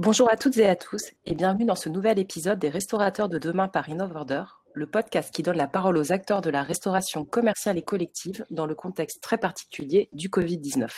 [0.00, 3.36] Bonjour à toutes et à tous et bienvenue dans ce nouvel épisode des Restaurateurs de
[3.36, 7.78] demain par InnovOrder, le podcast qui donne la parole aux acteurs de la restauration commerciale
[7.78, 10.88] et collective dans le contexte très particulier du Covid-19,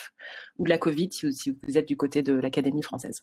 [0.58, 3.22] ou de la Covid si vous êtes du côté de l'Académie française.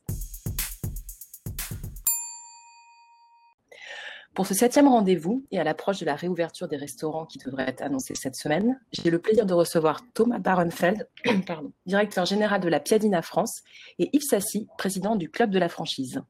[4.37, 7.81] Pour ce septième rendez-vous et à l'approche de la réouverture des restaurants qui devrait être
[7.81, 11.09] annoncée cette semaine, j'ai le plaisir de recevoir Thomas Barenfeld,
[11.87, 13.63] directeur général de la Piadina France,
[13.97, 16.21] et Yves Sassi, président du Club de la franchise.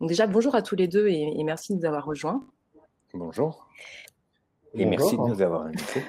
[0.00, 2.46] Donc déjà, bonjour à tous les deux et, merci de nous avoir rejoints.
[3.12, 3.68] Bonjour.
[4.72, 6.02] Et merci de nous avoir invités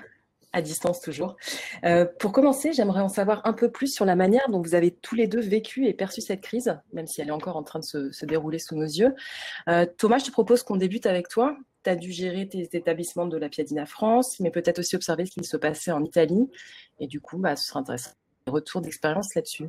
[0.55, 1.35] à distance toujours.
[1.83, 4.89] Euh, pour commencer, j'aimerais en savoir un peu plus sur la manière dont vous avez
[4.89, 7.79] tous les deux vécu et perçu cette crise, même si elle est encore en train
[7.79, 9.13] de se, dérouler sous nos yeux.
[9.67, 11.57] Euh, Thomas, je te propose qu'on débute avec toi.
[11.83, 15.31] Tu as dû gérer tes établissements de la Piadina France, mais peut-être aussi observer ce
[15.31, 16.49] qui se passait en Italie.
[16.99, 18.11] Et du coup, bah, ce sera intéressant.
[18.47, 19.65] Retour d'expérience là-dessus.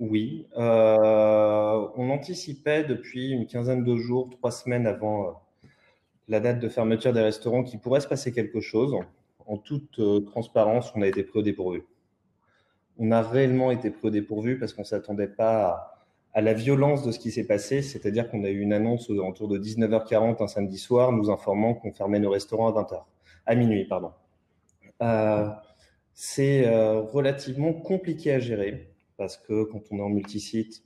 [0.00, 5.42] Oui, euh, on anticipait depuis une quinzaine de jours, trois semaines avant
[6.26, 8.96] la date de fermeture des restaurants qu'il pourrait se passer quelque chose
[9.46, 11.84] en toute euh, transparence, on a été pris au dépourvu.
[12.98, 15.92] On a réellement été pris au dépourvu parce qu'on ne s'attendait pas
[16.32, 17.82] à, la violence de ce qui s'est passé.
[17.82, 21.92] C'est-à-dire qu'on a eu une annonce autour de 19h40 un samedi soir nous informant qu'on
[21.92, 23.02] fermait nos restaurants à 20h,
[23.46, 24.12] à minuit, pardon.
[25.02, 25.48] Euh,
[26.14, 30.82] c'est euh, relativement compliqué à gérer parce que quand on est en multisite,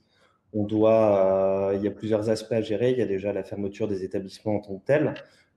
[0.53, 2.91] on doit, il y a plusieurs aspects à gérer.
[2.91, 5.13] Il y a déjà la fermeture des établissements en tant que tel.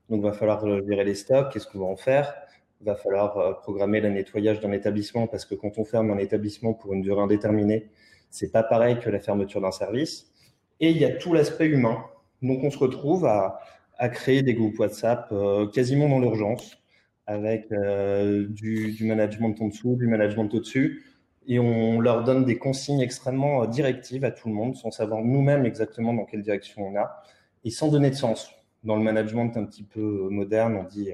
[0.09, 1.51] Donc, il va falloir gérer les stocks.
[1.51, 2.33] Qu'est-ce qu'on va en faire?
[2.81, 6.17] Il va falloir euh, programmer le nettoyage d'un établissement parce que quand on ferme un
[6.17, 7.89] établissement pour une durée indéterminée,
[8.29, 10.31] c'est pas pareil que la fermeture d'un service.
[10.79, 12.03] Et il y a tout l'aspect humain.
[12.41, 13.61] Donc on se retrouve à,
[14.11, 16.77] créer des groupes WhatsApp euh, quasiment dans l'urgence
[17.27, 21.05] avec euh, du, du, management en dessous, du management au-dessus.
[21.47, 25.65] Et on leur donne des consignes extrêmement directives à tout le monde sans savoir nous-mêmes
[25.65, 27.23] exactement dans quelle direction on a
[27.63, 28.51] et sans donner de sens.
[28.83, 31.11] Dans le management un petit peu moderne, on dit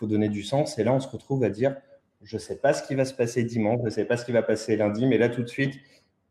[0.00, 0.78] faut donner du sens.
[0.78, 1.76] Et là, on se retrouve à dire,
[2.22, 4.42] je sais pas ce qui va se passer dimanche, je sais pas ce qui va
[4.42, 5.74] passer lundi, mais là, tout de suite,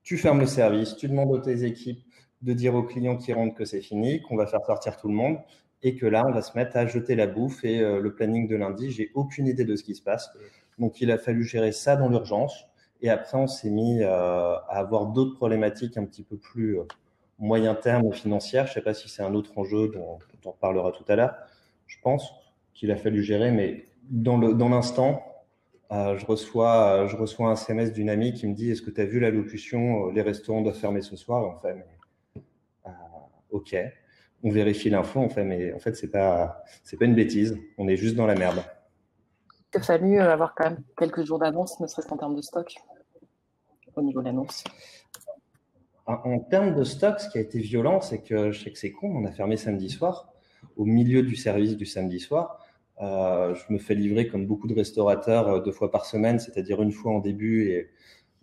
[0.04, 2.04] tu fermes le service, tu demandes à tes équipes
[2.42, 5.14] de dire aux clients qui rentrent que c'est fini, qu'on va faire sortir tout le
[5.14, 5.38] monde,
[5.84, 8.48] et que là, on va se mettre à jeter la bouffe et euh, le planning
[8.48, 10.30] de lundi, j'ai aucune idée de ce qui se passe.
[10.78, 12.66] Donc, il a fallu gérer ça dans l'urgence.
[13.02, 16.84] Et après, on s'est mis euh, à avoir d'autres problématiques un petit peu plus euh,
[17.38, 18.68] moyen terme financières.
[18.68, 21.36] Je sais pas si c'est un autre enjeu dont, dont on parlera tout à l'heure,
[21.88, 22.34] je pense
[22.80, 23.52] qu'il a fallu gérer.
[23.52, 25.24] Mais dans l'instant,
[25.90, 28.90] dans euh, je, reçois, je reçois un SMS d'une amie qui me dit Est-ce que
[28.90, 31.46] tu as vu l'allocution euh, Les restaurants doivent fermer ce soir?
[31.46, 32.42] En fait, mais,
[32.88, 32.92] euh,
[33.52, 33.76] ok.
[34.42, 35.20] On vérifie l'info.
[35.20, 37.58] En fait, mais en fait, c'est pas, c'est pas une bêtise.
[37.78, 38.64] On est juste dans la merde.
[39.74, 42.74] Il a fallu avoir quand même quelques jours d'avance, ne serait-ce qu'en termes de stock,
[43.96, 44.64] au niveau de l'annonce.
[46.08, 48.92] En, termes de stock, ce qui a été violent, c'est que je sais que c'est
[48.92, 50.34] con, on a fermé samedi soir,
[50.76, 52.66] au milieu du service du samedi soir.
[53.02, 56.82] Euh, je me fais livrer comme beaucoup de restaurateurs euh, deux fois par semaine, c'est-à-dire
[56.82, 57.90] une fois en début et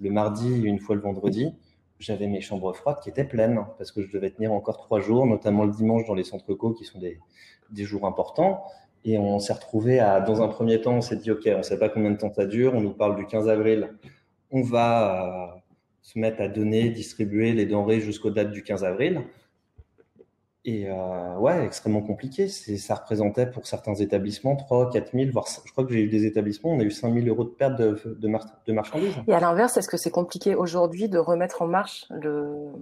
[0.01, 1.53] le mardi et une fois le vendredi.
[1.99, 5.27] J'avais mes chambres froides qui étaient pleines parce que je devais tenir encore trois jours,
[5.27, 7.19] notamment le dimanche dans les centres co qui sont des,
[7.71, 8.65] des jours importants.
[9.05, 11.63] Et on s'est retrouvé à, dans un premier temps, on s'est dit, OK, on ne
[11.63, 12.75] sait pas combien de temps ça dure.
[12.75, 13.95] On nous parle du 15 avril.
[14.51, 15.61] On va euh,
[16.03, 19.23] se mettre à donner, distribuer les denrées jusqu'aux dates du 15 avril.
[20.69, 22.49] Et euh, ouais, extrêmement compliqué.
[22.49, 26.27] Ça représentait pour certains établissements 3, 4 000, voire je crois que j'ai eu des
[26.27, 28.29] établissements, on a eu 5 000 euros de perte de, de,
[28.67, 29.15] de marchandises.
[29.29, 32.73] Et à l'inverse, est-ce que c'est compliqué aujourd'hui de remettre en marche le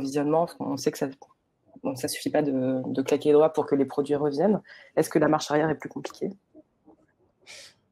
[0.00, 1.06] visionnement On sait que ça
[1.84, 4.62] ne ça suffit pas de, de, claquer les doigts pour que les produits reviennent.
[4.96, 6.30] Est-ce que la marche arrière est plus compliquée?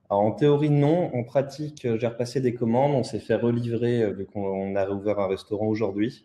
[0.08, 1.14] Alors, en théorie, non.
[1.14, 2.92] En pratique, j'ai repassé des commandes.
[2.92, 6.24] On s'est fait relivrer, euh, vu qu'on a réouvert un restaurant aujourd'hui.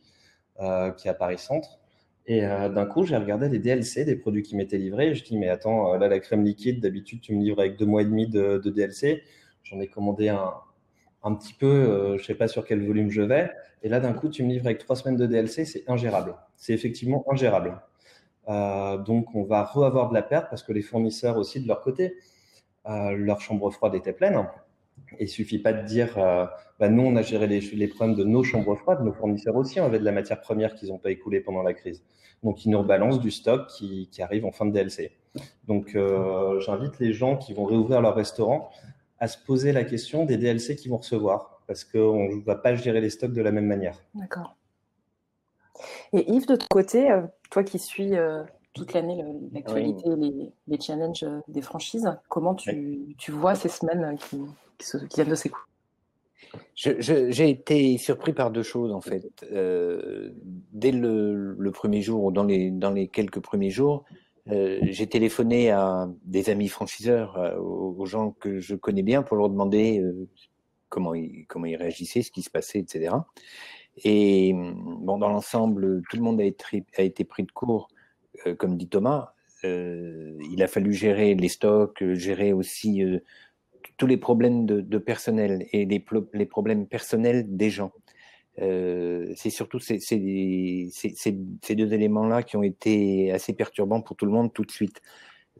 [0.59, 1.79] Euh, qui est à Paris Centre.
[2.25, 5.09] Et euh, d'un coup, j'ai regardé les DLC des produits qui m'étaient livrés.
[5.09, 7.77] Et je dis, mais attends, euh, là, la crème liquide, d'habitude, tu me livres avec
[7.77, 9.23] deux mois et demi de, DLC.
[9.63, 10.53] J'en ai commandé un,
[11.23, 13.51] un petit peu, euh, je sais pas sur quel volume je vais.
[13.81, 16.35] Et là, d'un coup, tu me livres avec trois semaines de DLC, c'est ingérable.
[16.55, 17.81] C'est effectivement ingérable.
[18.47, 22.15] Donc, on va re-avoir de la perte parce que les fournisseurs aussi, de leur côté,
[22.85, 24.45] leur chambre froide était pleine.
[25.19, 26.45] Il suffit pas de dire, euh,
[26.79, 29.79] bah, nous, on a géré les, les, problèmes de nos chambres froides, nos fournisseurs aussi
[29.79, 32.03] avaient de la matière première qu'ils n'ont pas écoulée pendant la crise.
[32.43, 35.11] Donc, ils nous rebalancent du stock qui, qui arrive en fin de DLC.
[35.67, 38.69] Donc, euh, j'invite les gens qui vont réouvrir leur restaurant
[39.19, 42.75] à se poser la question des DLC qu'ils vont recevoir, parce qu'on ne va pas
[42.75, 43.97] gérer les stocks de la même manière.
[44.13, 44.55] D'accord.
[46.11, 48.43] Et Yves, de ton côté, euh, toi qui suis euh,
[48.73, 49.23] toute l'année
[49.53, 54.41] l'actualité, les, les, challenges des franchises, comment tu, tu vois ces semaines qui,
[54.91, 55.63] qui, viennent de s'écouler
[56.75, 59.45] J'ai été surpris par deux choses en fait.
[59.51, 60.31] Euh,
[60.71, 64.03] dès le, premier jour, ou dans les, dans les quelques premiers jours,
[64.49, 69.37] euh, j'ai téléphoné à des amis franchiseurs, euh, aux, gens que je connais bien, pour
[69.37, 70.03] leur demander
[70.89, 73.15] comment, ils, comment ils réagissaient, ce qui se passait, etc.
[74.03, 77.87] Et bon, dans l'ensemble, tout le monde a été, a été pris de court,
[78.57, 79.33] comme dit Thomas.
[79.63, 83.03] il a fallu gérer les stocks, gérer aussi
[83.97, 87.91] tous les problèmes de, personnel et les, problèmes personnels des gens.
[88.61, 89.97] Euh, c'est surtout ces,
[91.75, 95.01] deux éléments-là qui ont été assez perturbants pour tout le monde tout de suite.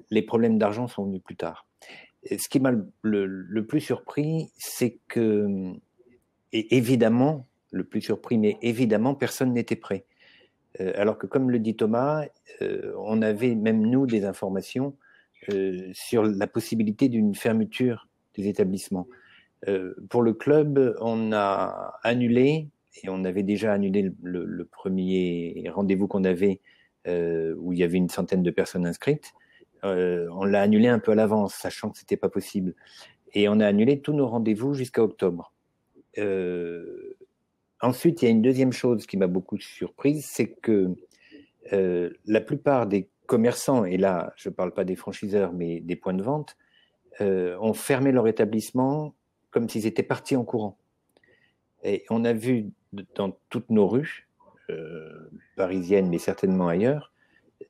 [0.10, 1.68] Les problèmes d'argent sont venus plus tard.
[2.26, 5.74] ce qui m'a le, plus surpris, c'est que,
[6.52, 8.08] et évidemment, le plus
[8.62, 10.06] évidemment, personne n'était prêt.
[10.80, 12.26] Euh, alors que, comme le dit Thomas,
[12.62, 14.96] euh, on avait même nous des informations
[15.92, 19.08] sur la possibilité d'une fermeture des établissements.
[19.68, 22.70] Euh, pour le club, on a annulé,
[23.02, 26.60] et on avait déjà annulé le, premier rendez-vous qu'on avait,
[27.08, 29.34] euh, où il y avait une centaine de personnes inscrites.
[29.84, 32.76] Euh, on l'a annulé un peu à l'avance, sachant que c'était pas possible.
[33.34, 35.54] Et on a annulé tous nos rendez-vous jusqu'à octobre.
[37.82, 40.94] ensuite, il y a une deuxième chose qui m'a beaucoup surprise, c'est que
[41.72, 46.14] la plupart des commerçants, et là je ne parle pas des franchiseurs, mais des points
[46.14, 46.56] de vente,
[47.22, 49.14] euh, ont fermé leur établissement
[49.52, 50.78] comme s'ils étaient partis en courant.
[51.84, 52.72] Et on a vu
[53.16, 54.28] dans toutes nos rues,
[54.70, 57.12] euh, parisiennes, mais certainement ailleurs,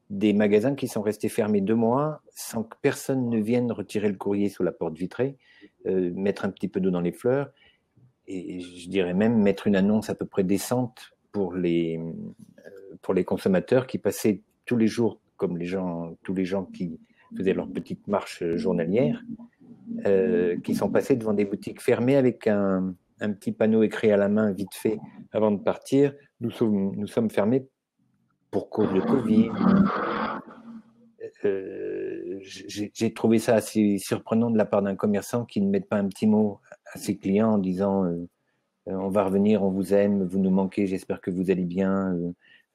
[0.09, 4.15] des magasins qui sont restés fermés deux mois sans que personne ne vienne retirer le
[4.15, 5.37] courrier sous la porte vitrée,
[5.87, 7.51] euh, mettre un petit peu d'eau dans les fleurs,
[8.27, 11.99] et je dirais même mettre une annonce à peu près décente pour les,
[13.01, 16.99] pour les consommateurs qui passaient tous les jours, comme les gens, tous les gens qui,
[17.35, 19.23] faisaient leur petite marche journalière,
[20.05, 24.27] euh, qui sont passés devant des boutiques fermées avec un, petit panneau écrit à la
[24.27, 24.97] main vite fait
[25.31, 26.13] avant de partir.
[26.41, 27.67] Nous sommes, fermés
[28.51, 29.49] pour cause de Covid.
[31.45, 35.97] Euh, J'ai trouvé ça assez surprenant de la part d'un commerçant qui ne mette pas
[35.97, 36.59] un petit mot
[36.93, 38.27] à ses clients en disant euh,
[38.85, 42.13] on va revenir, on vous aime, vous nous manquez, j'espère que vous allez bien.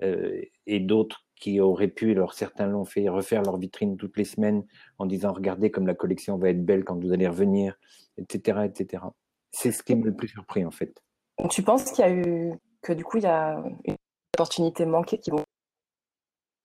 [0.02, 4.24] Euh, et d'autres qui auraient pu, alors certains l'ont fait, refaire leur vitrine toutes les
[4.24, 4.64] semaines
[4.98, 7.78] en disant regardez comme la collection va être belle quand vous allez revenir,
[8.16, 8.60] etc.
[8.64, 9.04] etc.
[9.52, 11.02] C'est ce qui m'a le plus surpris en fait.
[11.50, 12.52] Tu penses qu'il y a eu,
[12.82, 13.96] que du coup il y a une
[14.34, 15.44] opportunité manquée qui vont,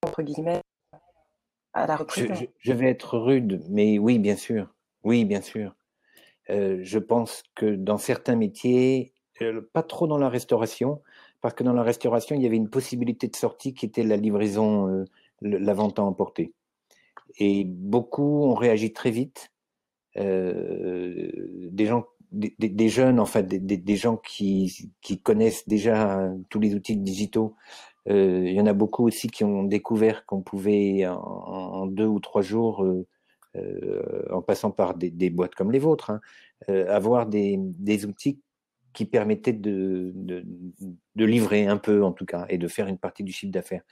[0.06, 0.62] entre guillemets,
[1.74, 2.28] à la reprise
[2.60, 4.74] je, vais être rude, mais oui, bien sûr.
[5.04, 5.76] Oui, bien sûr.
[6.50, 11.02] Euh, je pense que dans certains métiers, euh, pas trop dans la restauration,
[11.44, 14.16] parce que dans la restauration, il y avait une possibilité de sortie qui était la
[14.16, 15.06] livraison, euh,
[15.42, 16.54] la vente à emporter.
[17.38, 19.52] Et beaucoup ont réagi très vite.
[20.16, 21.30] Euh,
[22.32, 24.90] des jeunes, en fait, des, gens qui,
[25.22, 27.56] connaissent déjà tous les outils digitaux.
[28.08, 32.22] Euh, il y en a beaucoup aussi qui ont découvert qu'on pouvait en, deux ou
[32.22, 32.88] trois jours,
[34.32, 36.22] en passant par des, boîtes comme les vôtres, hein,
[36.88, 38.40] avoir des outils
[38.94, 40.14] qui permettait de,
[41.16, 43.84] livrer un peu, en tout cas, et de faire une partie du chiffre d'affaires.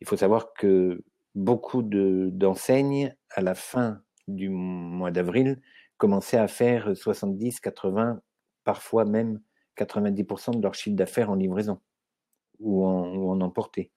[0.00, 1.02] Il faut savoir que
[1.34, 5.60] beaucoup d'enseignes, à la fin du mois d'avril,
[5.96, 8.20] commençaient à faire 70, 80,
[8.64, 9.40] parfois même
[9.78, 11.80] 90% de leur chiffre d'affaires en livraison
[12.58, 13.90] ou en, ou en emporté.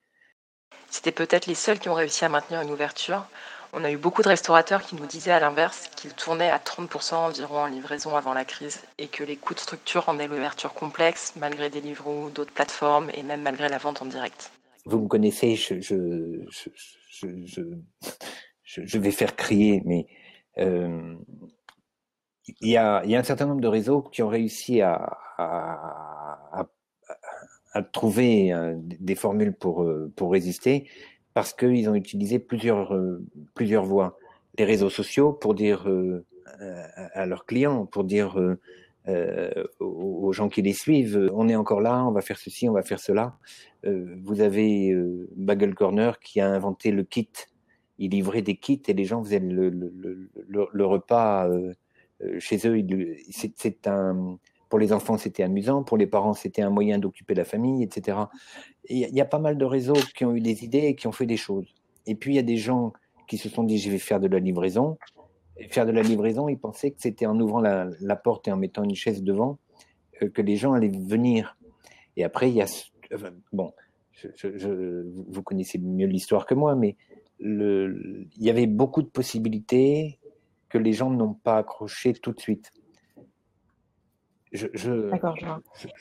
[0.90, 3.26] C'était peut-être les seuls qui ont réussi à maintenir une ouverture
[3.78, 7.14] on a eu beaucoup de restaurateurs qui nous disaient à l'inverse qu'ils tournaient à 30%
[7.14, 11.34] environ en livraison avant la crise et que les coûts de structure rendaient l'ouverture complexe
[11.36, 14.50] malgré des ou d'autres plateformes et même malgré la vente en direct.
[14.86, 15.74] Vous me connaissez, je,
[18.98, 20.06] vais faire crier, mais
[20.56, 21.14] euh,
[22.60, 25.18] il, y a, un certain nombre de réseaux qui ont réussi à,
[27.82, 30.88] trouver euh, des formules pour, euh, pour résister
[31.34, 33.22] parce qu'ils ont utilisé plusieurs, euh,
[33.54, 34.16] plusieurs voies.
[34.58, 35.86] Les réseaux sociaux pour dire
[37.12, 38.40] à leurs clients, pour dire
[39.80, 42.80] aux gens qui les suivent, on est encore là, on va faire ceci, on va
[42.80, 43.36] faire cela.
[43.84, 44.96] vous avez
[45.36, 47.28] Bagel Corner qui a inventé le kit.
[47.98, 50.30] Il livrait des kits et les gens faisaient le, le,
[50.72, 51.50] le repas
[52.38, 52.82] chez eux.
[53.28, 55.82] C'est un pour les enfants, c'était amusant.
[55.82, 58.18] Pour les parents, c'était un moyen d'occuper la famille, etc.
[58.88, 61.12] Il y, a pas mal de réseaux qui ont eu des idées et qui ont
[61.12, 61.66] fait des choses.
[62.06, 62.92] Et puis, il y a des gens
[63.28, 64.98] qui se sont dit, je vais faire de la livraison.
[65.70, 68.84] Faire de la livraison, ils pensaient que c'était en ouvrant la, porte et en mettant
[68.84, 69.58] une chaise devant
[70.22, 71.56] euh, que les gens allaient venir.
[72.16, 72.66] Et après, il y a...
[73.52, 73.72] bon,
[75.28, 76.96] vous connaissez mieux l'histoire que moi, mais
[77.38, 80.18] il y avait beaucoup de possibilités
[80.68, 82.72] que les gens n'ont pas accroché tout de suite
[84.56, 85.36] je, D'accord,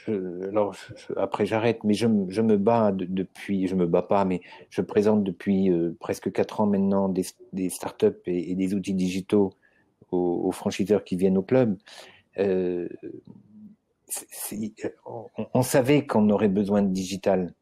[0.08, 0.76] je, alors
[1.18, 5.70] après j'arrête, mais je, me bats depuis, je me bats pas, mais je présente depuis
[5.72, 9.54] euh, presque quatre ans maintenant des, des startups et, et, des outils digitaux
[10.12, 11.78] aux, aux, franchiseurs qui viennent au club.
[12.38, 12.90] Euh,
[15.06, 17.54] on, on, savait qu'on aurait besoin de digital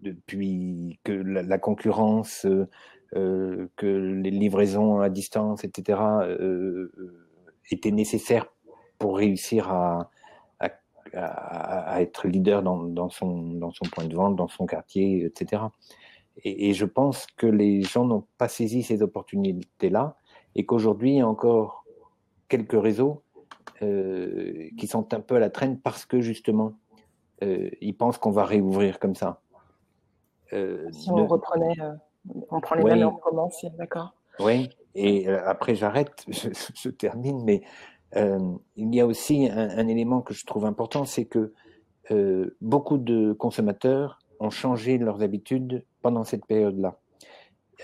[0.00, 2.46] depuis que la, la concurrence,
[3.14, 6.00] euh, que les livraisons à distance, etc.,
[7.70, 8.46] étaient nécessaires
[8.98, 10.10] pour réussir à,
[11.14, 15.62] à, être leader dans, dans, son, dans son point de vente, dans son quartier, etc.
[16.42, 20.16] Et, et je pense que les gens n'ont pas saisi ces opportunités-là
[20.54, 21.84] et qu'aujourd'hui, il y a encore
[22.48, 23.22] quelques réseaux
[23.82, 26.72] euh, qui sont un peu à la traîne parce que justement,
[27.42, 29.42] euh, ils pensent qu'on va réouvrir comme ça.
[30.52, 31.74] Euh, si on reprenait,
[32.50, 32.90] on prend les oui.
[32.90, 37.62] mêmes et on recommence, d'accord Oui, et après j'arrête, je, je, termine, mais
[38.76, 41.52] il y a aussi un, élément que je trouve important, c'est que
[42.10, 46.98] euh, beaucoup de consommateurs ont changé leurs habitudes pendant cette période-là.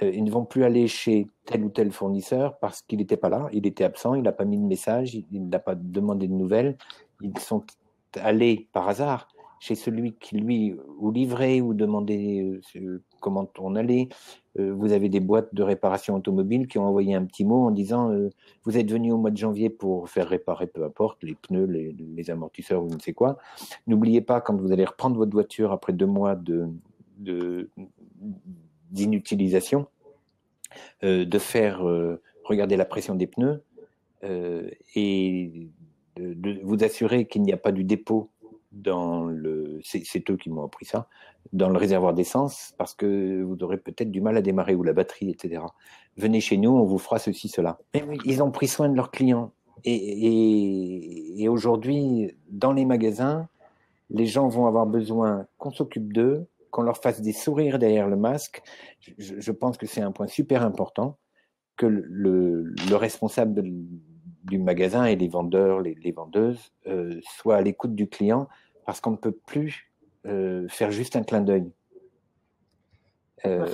[0.03, 3.29] Euh, ils ne vont plus aller chez tel ou tel fournisseur parce qu'il n'était pas
[3.29, 6.33] là, il était absent, il n'a pas mis de message, il n'a pas demandé de
[6.33, 6.79] nouvelles.
[7.21, 7.65] Ils sont
[8.17, 9.29] allés par hasard
[9.61, 14.09] chez celui qui lui ou livrait ou demandait euh, comment on allait.
[14.59, 17.71] Euh, vous avez des boîtes de réparation automobile qui ont envoyé un petit mot en
[17.71, 18.29] disant euh,
[18.65, 22.31] vous êtes venu au mois de janvier pour faire réparer peu importe les pneus, les,
[22.31, 23.39] amortisseurs ou je ne sais quoi.
[23.87, 26.69] N'oubliez pas quand vous allez reprendre votre voiture après deux mois de
[28.91, 29.87] d'inutilisation
[31.05, 31.83] euh, de faire
[32.45, 33.63] regarder la pression des pneus
[34.95, 35.69] et
[36.17, 38.32] de vous assurer qu'il n'y a pas du dépôt
[38.73, 41.09] dans le, c'est eux qui m'ont appris ça,
[41.53, 44.93] dans le réservoir d'essence, parce que vous aurez peut-être du mal à démarrer ou la
[44.93, 45.63] batterie, etc.
[46.17, 47.79] Venez chez nous, on vous fera ceci, cela.
[47.95, 49.53] Mais oui, ils ont pris soin de leurs clients.
[49.85, 53.49] Et, et, et aujourd'hui, dans les magasins,
[54.11, 58.17] les gens vont avoir besoin qu'on s'occupe d'eux, qu'on leur fasse des sourires derrière le
[58.17, 58.63] masque.
[59.19, 61.19] Je, je pense que c'est un point super important
[61.77, 63.73] que le, le responsable de,
[64.45, 68.49] du magasin et les vendeurs, les, les vendeuses euh, soient à l'écoute du client
[68.85, 69.93] parce qu'on ne peut plus
[70.27, 71.71] euh, faire juste un clin d'œil.
[73.45, 73.67] Euh,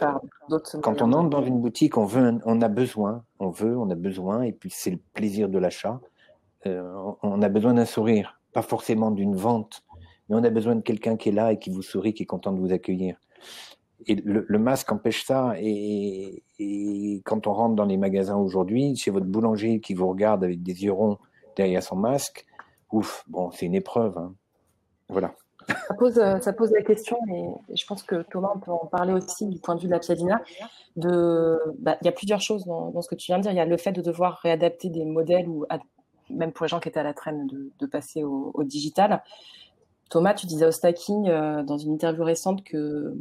[0.82, 3.90] quand on entre dans une boutique, on veut, un, on a besoin, on veut, on
[3.90, 6.00] a besoin, et puis c'est le plaisir de l'achat.
[6.66, 9.84] Euh, on a besoin d'un sourire, pas forcément d'une vente,
[10.28, 12.26] mais on a besoin de quelqu'un qui est là et qui vous sourit, qui est
[12.26, 13.16] content de vous accueillir.
[14.08, 15.52] Et le, masque empêche ça.
[15.60, 16.42] Et,
[17.24, 20.84] quand on rentre dans les magasins aujourd'hui, chez votre boulanger qui vous regarde avec des
[20.84, 21.18] yeux ronds
[21.56, 22.46] derrière son masque,
[22.90, 24.16] ouf, bon, c'est une épreuve.
[24.16, 24.34] Hein.
[25.10, 25.34] Voilà.
[25.68, 28.86] Ça pose, euh, ça pose la question, et je pense que Thomas, on peut en
[28.86, 30.40] parler aussi du point de vue de la Piadina.
[30.96, 33.52] Bah, il y a plusieurs choses dans, ce que tu viens de dire.
[33.52, 35.66] Il y a le fait de devoir réadapter des modèles, ou
[36.30, 39.22] même pour les gens qui étaient à la traîne, de, passer au, au, digital.
[40.08, 43.14] Thomas, tu disais au stacking euh, dans une interview récente que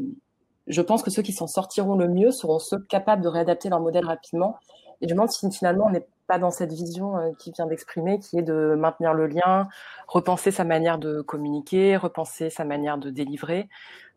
[0.68, 3.80] je pense que ceux qui s'en sortiront le mieux seront ceux capables de réadapter leur
[3.80, 4.58] modèle rapidement.
[5.02, 7.68] Et je me demande si finalement on n'est pas dans cette vision euh, qui vient
[7.68, 9.70] d'exprimer, qui est de maintenir le lien,
[10.08, 13.70] repenser sa manière de communiquer, repenser sa manière de délivrer.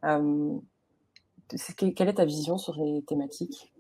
[0.05, 0.57] Euh,
[1.77, 3.73] quelle est ta vision sur les thématiques?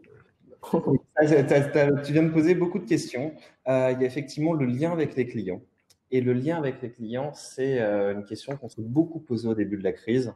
[0.70, 3.32] Tu viens de poser beaucoup de questions.
[3.68, 5.62] Euh, il y a effectivement le lien avec les clients.
[6.10, 9.54] Et le lien avec les clients, c'est euh, une question qu'on s'est beaucoup posée au
[9.54, 10.34] début de la crise.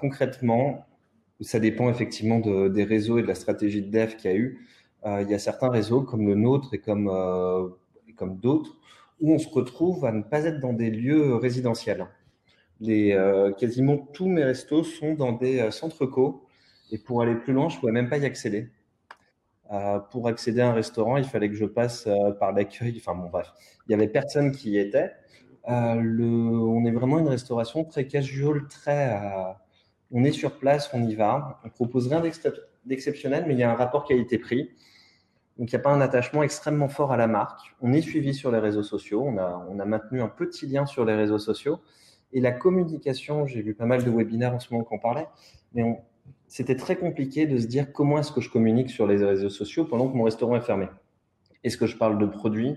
[0.00, 0.84] Concrètement,
[1.40, 4.36] ça dépend effectivement de, des réseaux et de la stratégie de dev qu'il y a
[4.36, 4.66] eu.
[5.06, 7.68] Euh, il y a certains réseaux comme le nôtre et comme, euh,
[8.16, 8.76] comme d'autres
[9.20, 12.06] où on se retrouve à ne pas être dans des lieux résidentiels.
[12.82, 16.46] Euh, quasiment tous mes restos sont dans des centres co
[16.90, 18.70] et pour aller plus loin, je pouvais même pas y accéder.
[20.10, 22.94] Pour accéder à un restaurant, il fallait que je passe par l'accueil.
[22.98, 23.50] Enfin bon, bref,
[23.88, 25.12] il y avait personne qui y était.
[25.66, 29.18] on est vraiment une restauration très casual, très
[30.14, 32.22] on est sur place, on y va, on propose rien
[32.86, 34.70] d'exceptionnel, mais il y a un rapport qualité-prix.
[35.58, 37.74] Donc, il n'y a pas un attachement extrêmement fort à la marque.
[37.80, 39.22] On est suivi sur les réseaux sociaux.
[39.24, 41.80] On a, on a maintenu un petit lien sur les réseaux sociaux.
[42.32, 45.26] Et la communication, j'ai vu pas mal de webinaires en ce moment qu'on parlait,
[45.72, 45.84] mais
[46.46, 49.84] c'était très compliqué de se dire comment est-ce que je communique sur les réseaux sociaux
[49.84, 50.88] pendant que mon restaurant est fermé.
[51.62, 52.76] Est-ce que je parle de produits?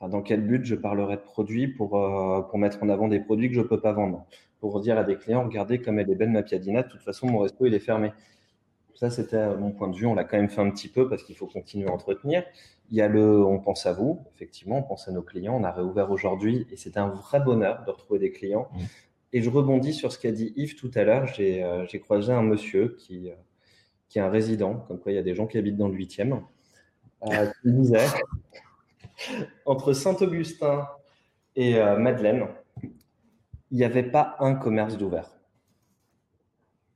[0.00, 3.48] Dans quel but je parlerai de produits pour, euh, pour mettre en avant des produits
[3.48, 4.26] que je ne peux pas vendre?
[4.60, 7.26] Pour dire à des clients, regardez comme elle est belle ma piadina, de toute façon,
[7.26, 8.12] mon resto, il est fermé.
[8.94, 10.06] Ça, c'était mon point de vue.
[10.06, 12.44] On l'a quand même fait un petit peu parce qu'il faut continuer à entretenir.
[12.90, 15.54] Il y a le, on pense à vous, effectivement, on pense à nos clients.
[15.54, 18.68] On a réouvert aujourd'hui et c'est un vrai bonheur de retrouver des clients.
[18.72, 18.78] Mmh.
[19.32, 21.26] Et je rebondis sur ce qu'a dit Yves tout à l'heure.
[21.26, 23.34] J'ai euh, croisé un monsieur qui, euh,
[24.08, 25.94] qui est un résident, comme quoi il y a des gens qui habitent dans le
[25.94, 26.40] 8e,
[27.24, 28.06] euh, qui disait
[29.66, 30.88] entre Saint-Augustin
[31.54, 32.48] et Madeleine,
[33.70, 35.30] il n'y avait pas un commerce d'ouvert.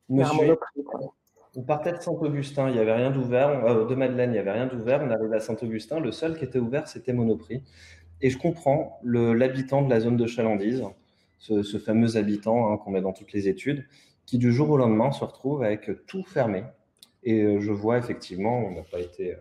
[0.09, 0.57] Monsieur,
[1.57, 3.65] on partait de Saint-Augustin, il n'y avait rien d'ouvert.
[3.65, 5.00] Euh, de Madeleine, il n'y avait rien d'ouvert.
[5.03, 7.62] On arrivait à Saint-Augustin, le seul qui était ouvert, c'était Monoprix.
[8.21, 10.85] Et je comprends l'habitant de la zone de chalandise,
[11.39, 13.87] ce, fameux habitant hein, qu'on met dans toutes les études,
[14.27, 16.65] qui du jour au lendemain se retrouve avec tout fermé.
[17.25, 19.39] Et euh, je vois effectivement, on n'a pas été euh,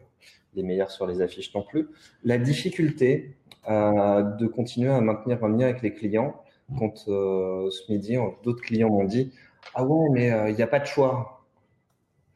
[0.55, 1.89] les meilleurs sur les affiches non plus,
[2.23, 3.35] la difficulté
[3.67, 6.41] de continuer à maintenir un lien avec les clients.
[6.77, 9.31] Quand ce midi, d'autres clients m'ont dit
[9.73, 11.39] Ah ouais, mais il n'y a pas de choix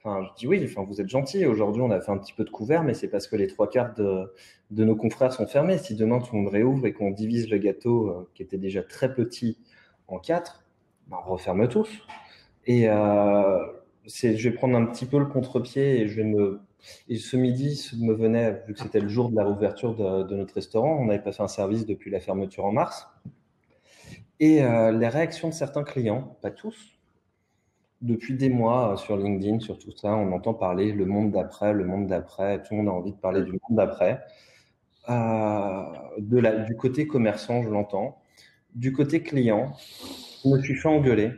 [0.06, 1.46] Enfin, je dis oui, enfin, vous êtes gentil.
[1.46, 3.70] Aujourd'hui, on a fait un petit peu de couvert, mais c'est parce que les trois
[3.70, 4.28] quarts de,
[4.72, 5.78] nos confrères sont fermés.
[5.78, 8.84] Si demain tout le monde réouvre et qu'on divise le gâteau euh, qui était déjà
[8.84, 9.58] très petit
[10.10, 10.66] en quatre,
[11.08, 11.90] ben, on referme tous.
[12.66, 13.66] Et euh,
[14.06, 16.60] je vais prendre un petit peu le contre-pied et je vais me.
[17.08, 20.56] Et ce midi, me venait, vu que c'était le jour de la réouverture de, notre
[20.56, 23.08] restaurant, on n'avait pas fait un service depuis la fermeture en mars.
[24.44, 26.76] Et euh, les réactions de certains clients, pas tous,
[28.02, 31.72] depuis des mois euh, sur LinkedIn, sur tout ça, on entend parler le monde d'après,
[31.72, 32.62] le monde d'après.
[32.62, 34.22] Tout le monde a envie de parler du monde d'après.
[35.08, 35.84] Euh,
[36.18, 38.22] du côté commerçant, je l'entends.
[38.76, 39.78] Du côté client,
[40.44, 41.32] je me suis fait engueuler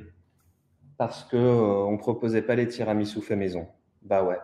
[0.97, 3.67] parce que euh, proposait pas les tiramisu fait maison.
[4.01, 4.39] Bah ouais.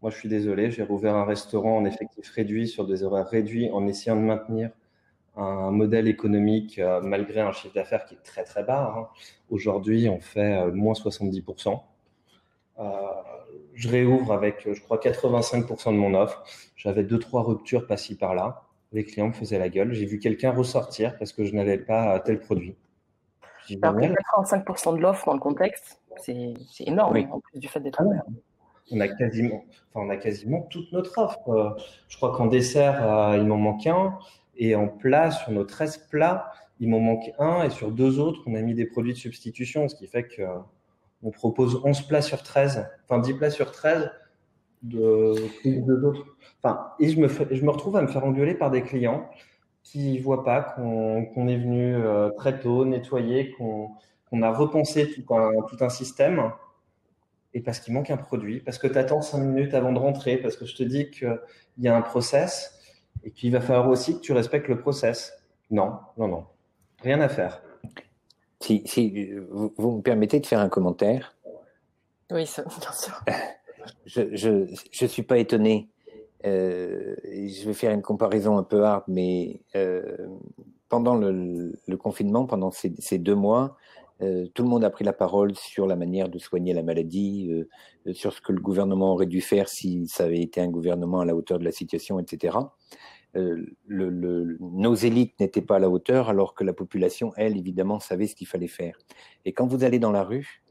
[0.00, 3.68] Moi, je suis désolé, j'ai rouvert un restaurant en effectif réduit sur des horaires réduits
[3.70, 4.70] en essayant de maintenir
[5.36, 8.94] un modèle économique euh, malgré un chiffre d'affaires qui est très très bas.
[8.96, 9.08] Hein.
[9.48, 11.80] Aujourd'hui, on fait euh, moins 70%.
[12.78, 12.84] Euh,
[13.74, 16.42] je réouvre avec, je crois, 85% de mon offre.
[16.76, 18.62] J'avais deux, trois ruptures par-ci, par-là.
[18.92, 19.92] Les clients me faisaient la gueule.
[19.92, 22.74] J'ai vu quelqu'un ressortir parce que je n'avais pas tel produit.
[23.82, 28.24] Alors 85% de l'offre dans le contexte, c'est énorme en plus du fait d'être ouvert.
[28.90, 31.76] On a quasiment, enfin, on a quasiment toute notre offre.
[32.08, 34.18] Je crois qu'en dessert, il m'en manque un.
[34.60, 37.64] Et en plat, sur nos 13 plats, il m'en manque un.
[37.64, 41.30] Et sur deux autres, on a mis des produits de substitution, ce qui fait qu'on
[41.30, 44.10] propose 11 plats sur 13, enfin 10 plats sur 13
[44.82, 46.12] de deux.
[46.62, 49.30] Enfin, et je me, je me retrouve à me faire engueuler par des clients
[49.82, 55.34] qui ne voient pas qu'on est venu euh, très tôt nettoyer, qu'on a repensé tout
[55.34, 56.52] un, tout un système.
[57.54, 60.36] Et parce qu'il manque un produit, parce que tu attends 5 minutes avant de rentrer,
[60.36, 61.38] parce que je te dis qu'il
[61.78, 62.79] y a un process
[63.24, 65.32] et qu'il va falloir aussi que tu respectes le process.
[65.70, 66.44] Non, non, non.
[67.02, 67.62] Rien à faire.
[68.60, 71.34] Si, si vous, me permettez de faire un commentaire.
[72.30, 73.24] Oui, bien sûr.
[74.04, 75.88] Je ne je, suis pas étonné.
[76.44, 80.28] Euh, je vais faire une comparaison un peu hard, mais euh,
[80.90, 83.78] pendant le, confinement, pendant ces, ces deux mois,
[84.54, 87.50] tout le monde a pris la parole sur la manière de soigner la maladie,
[88.12, 91.24] sur ce que le gouvernement aurait dû faire si ça avait été un gouvernement à
[91.24, 92.58] la hauteur de la situation, etc.
[93.32, 98.26] Le, nos élites n'étaient pas à la hauteur, alors que la population, elle, évidemment, savait
[98.26, 98.98] ce qu'il fallait faire.
[99.44, 100.62] Et quand vous allez dans la rue,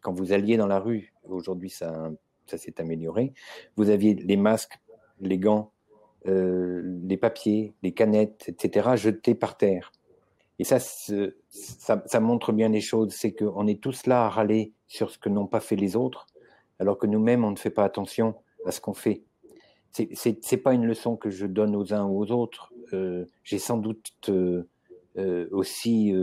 [0.00, 2.10] quand vous alliez dans la rue, aujourd'hui ça,
[2.46, 3.32] s'est amélioré,
[3.76, 4.78] vous aviez les masques,
[5.20, 5.72] les gants,
[6.24, 9.90] les papiers, les canettes, etc., jetés par terre.
[10.58, 15.10] Et ça, ça, montre bien les choses, c'est qu'on est tous là à râler sur
[15.10, 16.26] ce que n'ont pas fait les autres,
[16.78, 18.36] alors que nous-mêmes, on ne fait pas attention
[18.66, 19.24] à ce qu'on fait
[19.92, 22.72] c'est pas une leçon que je donne aux uns ou aux autres.
[22.92, 24.68] Euh, J'ai sans doute euh,
[25.18, 26.14] euh, aussi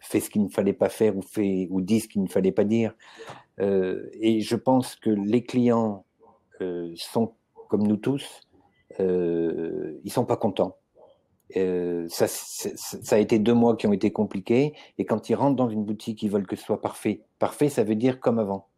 [0.00, 2.52] fait ce qu'il ne fallait pas faire ou fait ou dit ce qu'il ne fallait
[2.52, 2.94] pas dire.
[3.58, 6.04] Et je pense que les clients
[6.94, 7.34] sont
[7.68, 8.42] comme nous tous,
[8.98, 10.76] ils sont pas contents.
[11.54, 14.74] Ça, ça, a été deux mois qui ont été compliqués.
[14.98, 17.22] Et quand ils rentrent dans une boutique, ils veulent que ce soit parfait.
[17.38, 18.68] Parfait, ça veut dire comme avant.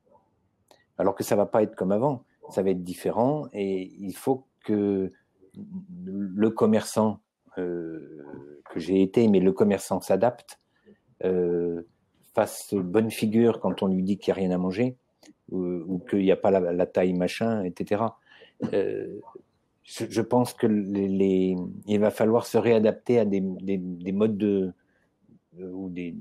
[0.99, 4.47] Alors que ça va pas être comme avant ça va être différent et il faut
[4.65, 5.13] que
[6.05, 7.21] le commerçant
[7.59, 8.25] euh,
[8.71, 10.61] que j'ai été, mais le commerçant s'adapte,
[11.25, 11.83] euh,
[12.35, 14.97] fasse bonne figure quand on lui dit qu'il n'y a rien à manger
[15.51, 18.03] ou, qu'il n'y a pas la, taille machin, etc.
[18.73, 19.21] Euh,
[19.85, 24.73] je, pense que les, il va falloir se réadapter à des, des, modes de
[25.61, 26.15] ou des,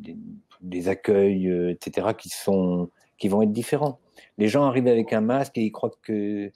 [0.61, 3.99] des, accueils, etc., qui sont qui vont être différents.
[4.37, 6.51] Les gens arrivent avec un masque et ils croient qu'ils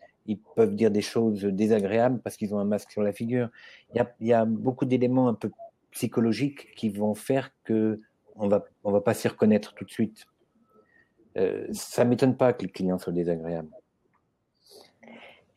[0.56, 3.50] peuvent dire des choses désagréables parce qu'ils ont un masque sur la figure.
[3.93, 5.50] Il y a, il y a beaucoup d'éléments un peu
[5.91, 8.02] psychologiques qui vont faire que
[8.36, 10.26] on va, on va pas s'y reconnaître tout de suite.
[11.38, 13.70] Euh, ça m'étonne pas que les clients soient désagréables.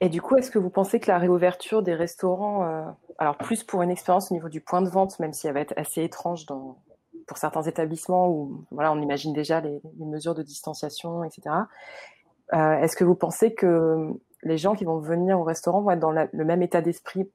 [0.01, 2.85] Et du coup, est-ce que vous pensez que la réouverture des restaurants, euh,
[3.19, 5.61] alors plus pour une expérience au niveau du point de vente, même si elle va
[5.61, 6.47] être assez étrange
[7.27, 11.55] pour certains établissements où voilà, on imagine déjà les, mesures de distanciation, etc.
[12.55, 14.09] Euh, est-ce que vous pensez que
[14.43, 17.31] les gens qui vont venir au restaurant vont être dans le même état d'esprit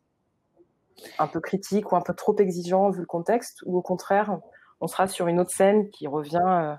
[1.20, 4.40] un peu critique ou un peu trop exigeant vu le contexte ou au contraire
[4.82, 6.78] on sera sur une autre scène qui revient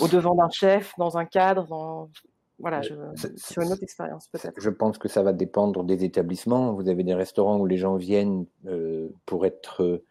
[0.00, 2.08] au devant d'un chef, dans un cadre, dans,
[2.58, 2.94] voilà, je,
[3.36, 4.54] sur une autre expérience peut-être.
[4.56, 6.72] Je pense que ça va dépendre des établissements.
[6.72, 8.46] Vous avez des restaurants où les gens viennent
[9.26, 10.02] pour être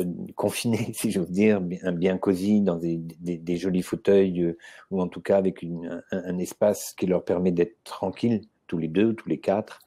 [0.00, 0.04] euh,
[0.36, 4.58] confiné, si j'ose dire, bien, bien cosy, dans des, des, jolis fauteuils, euh,
[4.90, 8.88] ou en tout cas avec une, un, espace qui leur permet d'être tranquilles, tous les
[8.88, 9.80] deux, tous les quatre.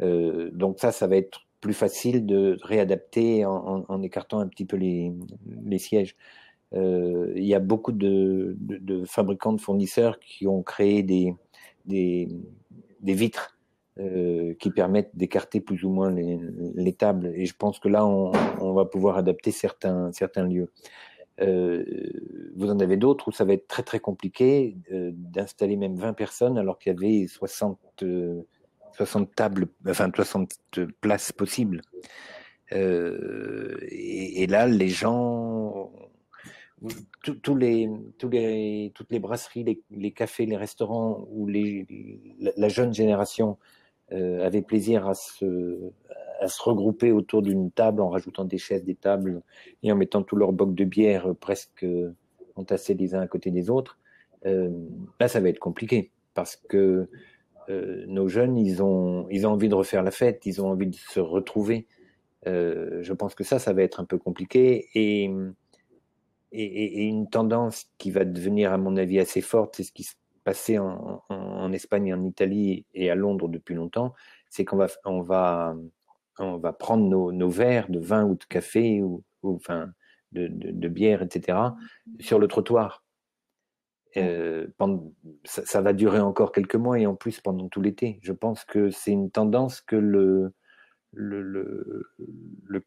[0.00, 4.64] Euh, donc ça, ça va être plus facile de réadapter en, en, écartant un petit
[4.64, 5.12] peu les,
[5.64, 6.16] les sièges.
[6.74, 11.34] Euh, il y a beaucoup de, de, de, fabricants, de fournisseurs qui ont créé des,
[11.86, 12.28] des,
[13.02, 13.58] vitres
[13.98, 16.38] euh, qui permettent d'écarter plus ou moins les,
[16.74, 17.32] les, tables.
[17.34, 20.70] Et je pense que là, on, va pouvoir adapter certains, certains lieux.
[21.40, 21.84] Euh,
[22.56, 26.12] vous en avez d'autres où ça va être très très compliqué euh, d'installer même 20
[26.12, 27.78] personnes alors qu'il y avait 60,
[28.92, 30.52] 60 euh, tables, enfin 60
[31.00, 31.80] places possibles.
[32.70, 35.92] Et, là, les gens,
[37.42, 41.86] tous les, tous les, toutes les brasseries, les, les, cafés, les restaurants où les,
[42.56, 43.58] la, jeune génération
[44.12, 45.90] euh, avaient plaisir à se,
[46.40, 49.42] à se regrouper autour d'une table en rajoutant des chaises, des tables
[49.82, 51.86] et en mettant tous leurs bocs de bière presque
[52.56, 53.98] entassés les uns à côté des autres.
[54.46, 54.70] Euh,
[55.20, 57.08] là, ça va être compliqué parce que
[57.68, 60.88] euh, nos jeunes, ils ont, ils ont envie de refaire la fête, ils ont envie
[60.88, 61.86] de se retrouver.
[62.46, 65.30] Euh, je pense que ça, ça va être un peu compliqué et,
[66.52, 70.04] et, et, une tendance qui va devenir, à mon avis, assez forte, c'est ce qui
[70.04, 74.14] se passé en, en, Espagne, en Italie et à Londres depuis longtemps,
[74.50, 75.76] c'est qu'on va, on va,
[76.38, 79.92] on va prendre nos, nos, verres de vin ou de café ou, ou enfin,
[80.32, 81.58] de, de, de, bière, etc.,
[82.20, 83.04] sur le trottoir.
[84.18, 85.10] Euh, pendant,
[85.44, 88.18] ça, ça, va durer encore quelques mois et en plus pendant tout l'été.
[88.22, 90.52] Je pense que c'est une tendance que le,
[91.12, 92.06] le, le,
[92.66, 92.84] le,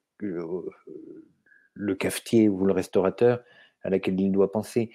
[1.75, 3.43] le, cafetier ou le restaurateur
[3.83, 4.89] à laquelle il doit penser.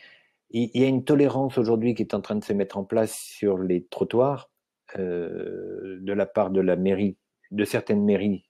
[0.51, 3.17] Il y a une tolérance aujourd'hui qui est en train de se mettre en place
[3.17, 4.51] sur les trottoirs
[4.99, 7.17] euh, de la part de la mairie,
[7.53, 8.45] de certaines mairies,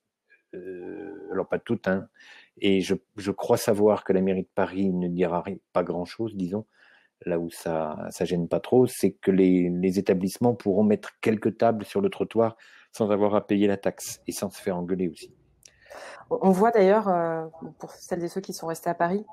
[0.55, 2.09] euh, alors pas toutes, hein,
[2.57, 6.67] et je, je, crois savoir que la mairie de Paris ne dira pas grand-chose, disons,
[7.27, 11.59] là où ça ça gêne pas trop, c'est que les, les établissements pourront mettre quelques
[11.59, 12.57] tables sur le trottoir
[12.93, 15.35] sans avoir à payer la taxe et sans se faire engueuler aussi.
[16.31, 17.47] On voit d'ailleurs, euh,
[17.79, 19.25] pour celles et ceux qui sont restés à Paris,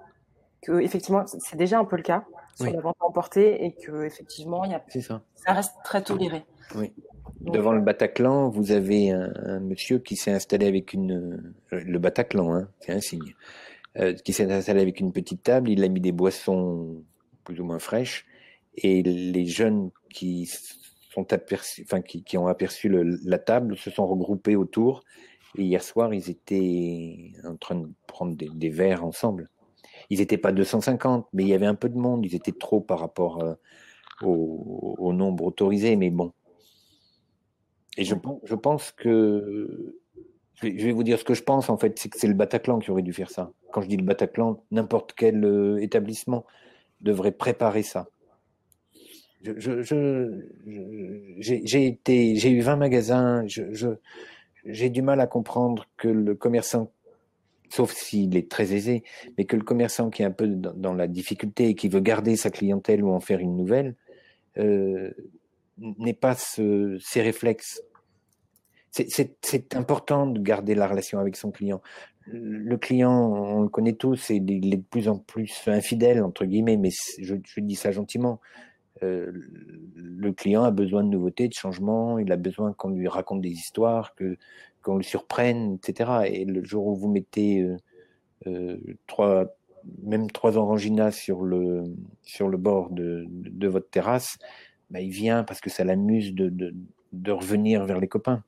[0.62, 2.74] que effectivement c'est déjà un peu le cas sur oui.
[2.74, 5.22] la vente emportée et que effectivement il y a ça.
[5.36, 5.54] ça.
[5.54, 6.46] reste très toléré.
[6.76, 6.92] Oui.
[7.42, 12.00] Donc, Devant le Bataclan, vous avez un, un monsieur qui s'est installé avec une le
[12.00, 13.36] Bataclan, hein, c'est un signe,
[13.98, 15.70] euh, qui s'est installé avec une petite table.
[15.70, 17.04] Il a mis des boissons
[17.44, 18.26] plus ou moins fraîches
[18.76, 20.50] et les jeunes qui
[21.14, 25.04] sont aperçus, enfin qui, qui ont aperçu le, la table se sont regroupés autour.
[25.56, 29.50] Et hier soir, ils étaient en train de prendre des, des verres ensemble.
[30.10, 32.26] Ils n'étaient pas 250, mais il y avait un peu de monde.
[32.26, 33.56] Ils étaient trop par rapport euh,
[34.22, 36.32] au, au, nombre autorisé, mais bon.
[37.98, 39.96] Et je, je pense que
[40.62, 42.80] je vais vous dire ce que je pense en fait, c'est que c'est le Bataclan
[42.80, 43.52] qui aurait dû faire ça.
[43.72, 46.46] Quand je dis le Bataclan, n'importe quel euh, établissement
[47.02, 48.08] devrait préparer ça.
[49.44, 50.42] Je, je, je,
[51.40, 53.46] j'ai été, j'ai eu 20 magasins.
[53.46, 53.88] Je,
[54.68, 56.92] j'ai du mal à comprendre que le commerçant
[57.70, 59.04] sauf s'il est très aisé,
[59.38, 62.36] mais que le commerçant qui est un peu dans, la difficulté et qui veut garder
[62.36, 63.96] sa clientèle ou en faire une nouvelle,
[64.58, 65.12] euh,
[65.78, 67.82] n'ait pas ce, ces réflexes.
[68.92, 71.82] C'est important de garder la relation avec son client.
[72.26, 76.78] Le client, on le connaît tous, il est de plus en plus infidèle, entre guillemets,
[76.78, 78.40] mais je dis ça gentiment.
[79.04, 79.32] Euh,
[79.96, 83.52] le client a besoin de nouveautés, de changements, il a besoin qu'on lui raconte des
[83.52, 84.16] histoires,
[84.82, 86.12] qu'on le surprenne, etc.
[86.26, 87.78] Et le jour où vous mettez euh,
[88.48, 89.46] euh, trois,
[90.04, 91.84] même trois oranginas sur le,
[92.24, 93.28] sur le bord de,
[93.68, 94.38] votre terrasse,
[94.90, 96.74] bah, il vient parce que ça l'amuse de,
[97.14, 98.44] de, revenir vers les copains.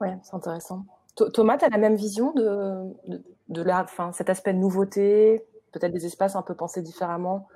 [0.00, 0.84] Oui, c'est intéressant.
[1.32, 5.44] Thomas, tu as la même vision de, de, de la, fin, cet aspect de nouveauté,
[5.72, 7.46] peut-être des espaces un peu pensés différemment,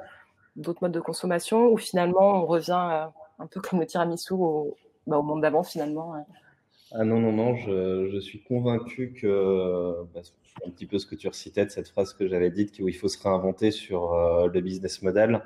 [0.58, 5.18] d'autres modes de consommation, ou finalement on revient un peu comme le tiramisu au, bah,
[5.18, 6.14] au monde d'avant finalement
[6.92, 10.22] ah non, non, non, je, je suis convaincu que, bah,
[10.66, 13.08] un petit peu ce que tu recitais de cette phrase que j'avais dite, qu'il faut
[13.08, 15.42] se réinventer sur euh, le business model.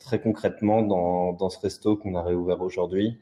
[0.00, 3.18] Très concrètement, dans, dans ce resto qu'on a réouvert aujourd'hui,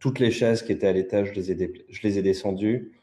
[0.00, 3.00] toutes les chaises qui étaient à l'étage, je, les ai je les ai descendues.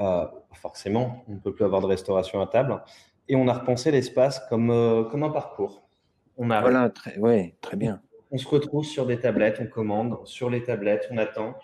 [0.00, 2.82] Euh, forcément, on ne peut plus avoir de restauration à table.
[3.28, 5.86] Et on a repensé l'espace comme, euh, comme un parcours.
[6.36, 8.00] On a, voilà, très, ouais, très bien.
[8.30, 11.54] On se retrouve sur des tablettes, on commande, sur les tablettes, on attend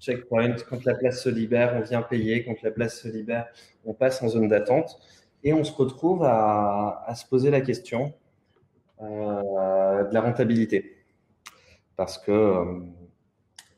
[0.00, 0.56] checkpoint.
[0.68, 2.44] Quand la place se libère, on vient payer.
[2.44, 3.46] Quand la place se libère,
[3.84, 4.98] on passe en zone d'attente.
[5.44, 8.12] Et on se retrouve à, se poser la question
[9.00, 10.96] euh, de la rentabilité.
[11.96, 12.64] Parce que euh,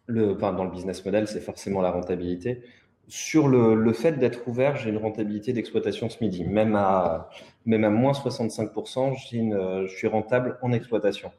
[0.06, 2.62] le, dans le business model, c'est forcément la rentabilité.
[3.08, 6.44] Sur le, fait d'être ouvert, j'ai une rentabilité d'exploitation ce midi.
[6.44, 7.28] Même à,
[7.66, 11.32] même à moins 65%, une, je suis rentable en exploitation.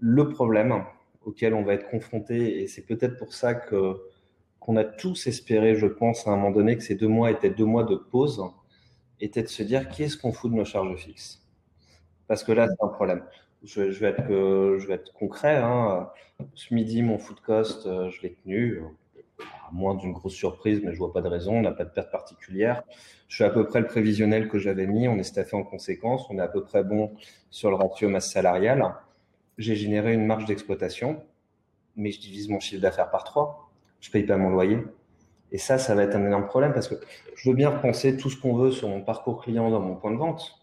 [0.00, 0.84] Le problème
[1.24, 5.86] auquel on va être confronté, et c'est peut-être pour ça qu'on a tous espéré, je
[5.86, 8.42] pense, à un moment donné, que ces deux mois étaient deux mois de pause,
[9.20, 11.42] était de se dire qui est-ce qu'on fout de nos charges fixes?
[12.28, 13.24] Parce que là, c'est un problème.
[13.64, 15.56] Je, vais, être, concret.
[15.56, 16.08] Hein.
[16.54, 18.82] Ce midi, mon food cost, euh, je l'ai tenu,
[19.72, 21.56] moins d'une grosse surprise, mais je vois pas de raison.
[21.56, 22.82] On n'a pas de perte particulière.
[23.28, 25.08] Je suis à peu près le prévisionnel que j'avais mis.
[25.08, 26.26] On est staffé en conséquence.
[26.30, 27.12] On est à peu près bon
[27.50, 28.94] sur le ratio masse salariale.
[29.58, 31.22] J'ai généré une marge d'exploitation,
[31.96, 33.70] mais je divise mon chiffre d'affaires par trois.
[34.00, 34.78] Je paye pas mon loyer.
[35.50, 36.94] Et ça, ça va être un énorme problème parce que
[37.34, 40.12] je veux bien repenser tout ce qu'on veut sur mon parcours client dans mon point
[40.12, 40.58] de vente.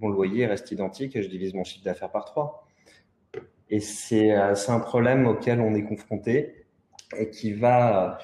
[0.00, 2.66] Mon loyer reste identique et je divise mon chiffre d'affaires par trois.
[3.70, 6.61] Et c'est euh, un problème auquel on est confronté
[7.18, 8.18] et qui va,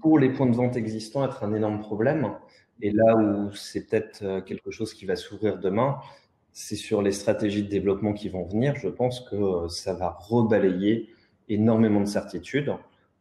[0.00, 2.32] pour les points de vente existants, être un énorme problème.
[2.80, 5.98] Et là où c'est peut-être euh, quelque chose qui va s'ouvrir demain,
[6.52, 8.76] c'est sur les stratégies de développement qui vont venir.
[8.76, 11.10] Je pense que euh, ça va rebalayer
[11.48, 12.72] énormément de certitudes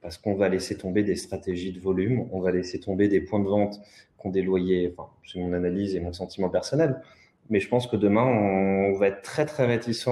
[0.02, 3.40] parce qu'on va laisser tomber des stratégies de volume, on va laisser tomber des points
[3.40, 3.80] de vente
[4.20, 7.02] qui ont des loyers, enfin, c'est mon analyse et mon sentiment personnel,
[7.50, 10.10] mais je pense que demain, on va être très très réticent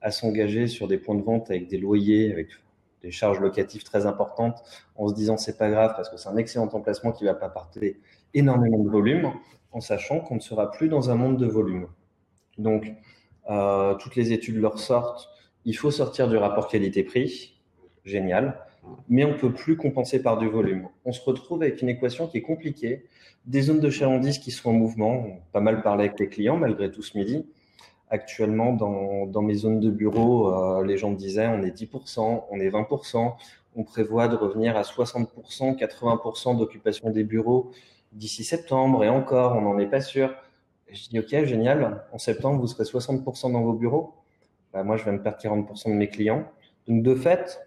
[0.00, 2.48] à s'engager sur des points de vente avec des loyers, avec
[3.02, 4.62] des charges locatives très importantes,
[4.96, 7.46] en se disant c'est pas grave parce que c'est un excellent emplacement qui va pas
[7.46, 8.00] apporter
[8.34, 9.32] énormément de volume,
[9.72, 11.88] en sachant qu'on ne sera plus dans un monde de volume.
[12.56, 12.92] Donc,
[13.50, 15.28] euh, toutes les études leur sortent.
[15.64, 17.54] Il faut sortir du rapport qualité-prix.
[18.04, 18.58] Génial
[19.08, 20.88] mais on ne peut plus compenser par du volume.
[21.04, 23.04] On se retrouve avec une équation qui est compliquée,
[23.46, 26.28] des zones de chalandise qui sont en mouvement, on a pas mal parlé avec les
[26.28, 27.46] clients malgré tout ce midi.
[28.10, 32.60] Actuellement, dans, mes zones de bureau, euh, les gens me disaient on est 10%, on
[32.60, 33.34] est 20%,
[33.76, 37.70] on prévoit de revenir à 60%, 80% d'occupation des bureaux
[38.12, 40.34] d'ici septembre, et encore, on n'en est pas sûr.
[40.90, 44.14] je dis ok, génial, en septembre, vous serez 60% dans vos bureaux.
[44.72, 46.44] Bah, moi, je vais me perdre 40% de mes clients.
[46.86, 47.60] Donc, de fait,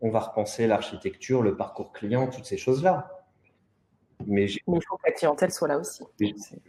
[0.00, 3.17] on va repenser l'architecture, le parcours client, toutes ces choses-là.
[4.26, 6.02] Mais, il faut que la clientèle soit là aussi.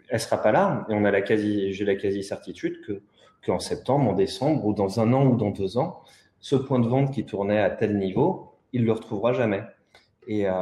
[0.09, 3.01] Elle sera pas là, et on a la quasi, j'ai la quasi certitude que
[3.45, 6.01] qu'en septembre, en décembre, ou dans un an ou dans deux ans,
[6.39, 9.63] ce point de vente qui tournait à tel niveau, il le retrouvera jamais.
[10.27, 10.53] Et euh,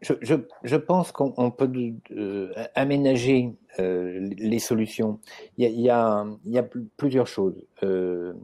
[0.00, 1.70] je, pense qu'on peut
[2.12, 5.18] euh, aménager euh, les solutions.
[5.56, 6.24] Il y a,
[6.96, 7.54] plusieurs choses.
[7.82, 8.34] Euh,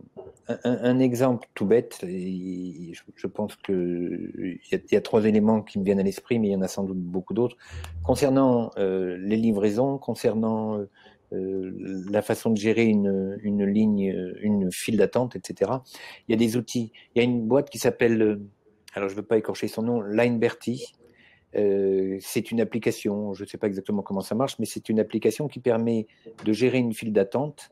[0.64, 6.02] un, exemple tout bête, je, pense qu'il y, a trois éléments qui me viennent à
[6.02, 7.56] l'esprit, mais il y en a sans doute beaucoup d'autres.
[8.02, 10.80] Concernant les livraisons, concernant
[11.30, 15.70] la façon de gérer une, une ligne, une file d'attente, etc.
[16.28, 16.92] Il y a des outils.
[17.14, 18.40] Il y a une boîte qui s'appelle,
[18.94, 20.94] alors je ne veux pas écorcher son nom, Lineberty,
[21.56, 24.98] euh, c'est une application, je ne sais pas exactement comment ça marche, mais c'est une
[24.98, 26.06] application qui permet
[26.44, 27.70] de gérer une file d'attente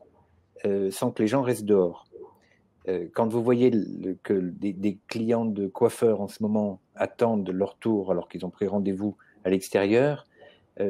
[0.65, 2.05] euh, sans que les gens restent dehors.
[2.87, 3.71] Euh, quand vous voyez
[4.23, 8.67] que des, clients de coiffeurs en ce moment attendent leur tour alors qu'ils ont pris
[8.67, 10.25] rendez-vous à l'extérieur,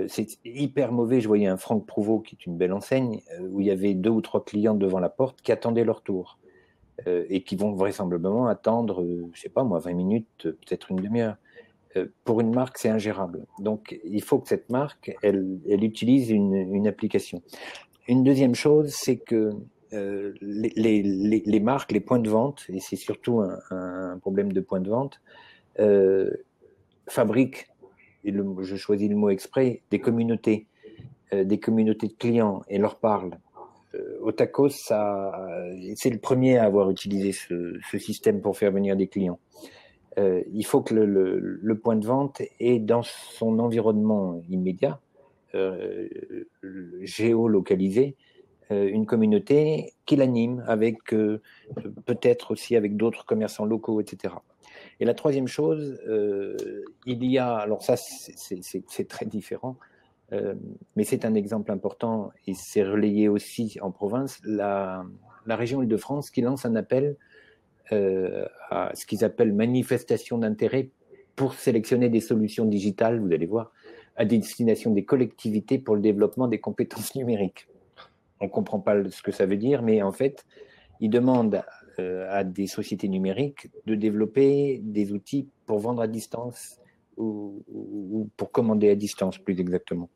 [0.08, 1.20] c'est hyper mauvais.
[1.20, 4.12] Je voyais un Franck Prouveau, qui est une belle enseigne, où il y avait deux
[4.12, 6.40] ou trois clients devant la porte qui attendaient leur tour
[7.06, 11.36] et qui vont vraisemblablement attendre, je sais pas moi, 20 minutes, peut-être une demi-heure.
[11.96, 13.46] Euh, pour une marque, c'est ingérable.
[13.60, 17.42] Donc, il faut que cette marque, elle, elle utilise une, application.
[18.08, 19.52] Une deuxième chose, c'est que
[19.94, 24.90] euh, les, marques, les points de vente, et c'est surtout un, problème de points de
[24.90, 25.22] vente,
[25.80, 26.32] euh,
[27.08, 27.68] fabriquent,
[28.24, 30.68] et je choisis le mot exprès, des communautés,
[31.34, 33.38] des communautés de clients et leur parlent.
[33.96, 39.40] Euh, Otacos, c'est le premier à avoir utilisé ce système pour faire venir des clients.
[40.18, 45.00] Euh, il faut que le, point de vente ait dans son environnement immédiat,
[45.56, 46.08] euh,
[47.02, 48.16] géolocalisé,
[48.72, 51.42] euh, une communauté qui l'anime avec euh,
[52.06, 54.34] peut-être aussi avec d'autres commerçants locaux, etc.
[55.00, 56.02] Et la troisième chose,
[57.06, 59.78] il y a, alors ça c'est très différent,
[60.96, 65.06] mais c'est un exemple important et c'est relayé aussi en province, la,
[65.46, 67.18] la région Île-de-France qui lance un appel
[67.92, 70.90] à ce qu'ils appellent manifestation d'intérêt
[71.36, 73.72] pour sélectionner des solutions digitales, vous allez voir,
[74.16, 77.68] à destination des collectivités pour le développement des compétences numériques.
[78.40, 80.46] On ne comprend pas ce que ça veut dire, mais en fait,
[81.00, 81.64] ils demandent
[82.00, 86.80] euh, à des sociétés numériques de développer des outils pour vendre à distance
[87.18, 90.10] ou, ou pour commander à distance, plus exactement.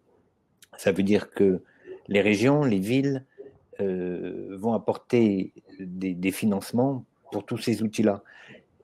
[0.77, 1.61] Ça veut dire que
[2.07, 3.25] les régions, les villes
[3.79, 8.23] vont apporter des, financements pour tous ces outils-là.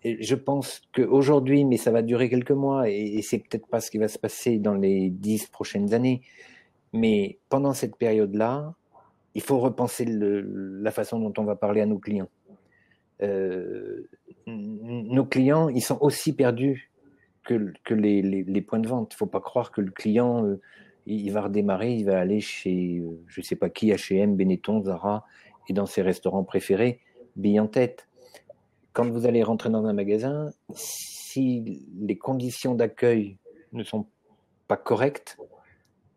[0.04, 3.90] je pense qu'aujourd'hui, mais ça va durer quelques mois, et, et c'est peut-être pas ce
[3.92, 6.22] qui va se passer dans les dix prochaines années,
[6.94, 8.76] mais pendant cette période-là,
[9.36, 12.30] il faut repenser la façon dont on va parler à nos clients.
[13.22, 14.08] Euh,
[14.46, 16.92] nos clients, ils sont aussi perdus
[17.44, 17.56] que,
[17.94, 19.14] les, points de vente.
[19.14, 20.62] Il ne faut pas croire que le client, euh,
[21.06, 24.84] il va redémarrer, il va aller chez, euh, je ne sais pas qui, H&M, Benetton,
[24.84, 25.26] Zara,
[25.68, 27.00] et dans ses restaurants préférés,
[27.36, 28.08] bille en tête.
[28.94, 33.38] Quand vous allez rentrer dans un magasin, si les conditions d'accueil
[33.72, 34.06] ne sont
[34.68, 35.38] pas correctes,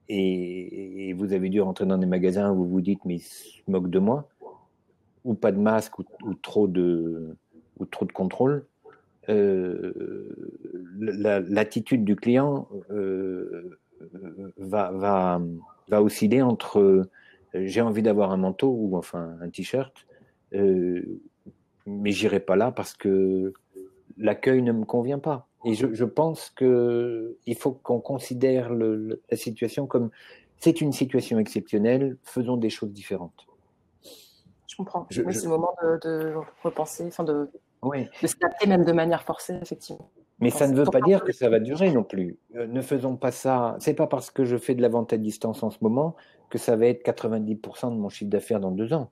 [0.08, 3.60] et, vous avez dû rentrer dans des magasins où vous vous dites mais ils se
[3.66, 4.28] moquent de moi,
[5.24, 7.36] ou pas de masque, ou, trop, de,
[7.78, 8.66] ou trop de contrôle,
[9.28, 10.28] euh,
[10.98, 13.80] l'attitude du client euh,
[14.58, 15.40] va, va,
[15.88, 17.10] va osciller entre euh,
[17.54, 20.06] j'ai envie d'avoir un manteau ou enfin un t-shirt,
[21.86, 23.52] mais j'irai pas là parce que
[24.18, 25.48] l'accueil ne me convient pas.
[25.64, 30.10] Et je, je pense qu'il faut qu'on considère le, la situation comme
[30.58, 33.46] c'est une situation exceptionnelle, faisons des choses différentes.
[34.66, 35.06] Je comprends.
[35.10, 37.48] oui, c'est le moment de, de repenser, enfin de,
[37.82, 38.08] oui.
[38.22, 40.10] de s'adapter même de manière forcée, effectivement.
[40.38, 42.38] Mais ça ne veut pas dire que ça va durer non plus.
[42.56, 43.76] Euh, ne faisons pas ça.
[43.78, 46.14] C'est pas parce que je fais de la vente à distance en ce moment
[46.50, 49.10] que ça va être 90% de mon chiffre d'affaires dans deux ans.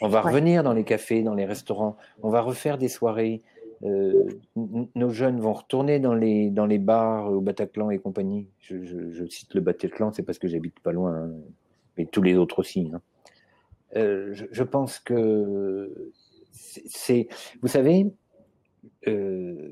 [0.00, 1.96] On va revenir dans les cafés, dans les restaurants.
[2.22, 3.42] On va refaire des soirées.
[3.84, 8.48] Euh, nos jeunes vont retourner dans les, dans les bars au Bataclan et compagnie.
[8.60, 11.30] Je, je, je cite le Bataclan, c'est parce que j'habite pas loin, hein.
[11.96, 12.90] mais tous les autres aussi.
[12.92, 13.00] Hein.
[13.96, 16.12] Euh, je, je, pense que
[16.52, 17.28] c'est,
[17.62, 18.12] vous savez,
[19.06, 19.70] euh,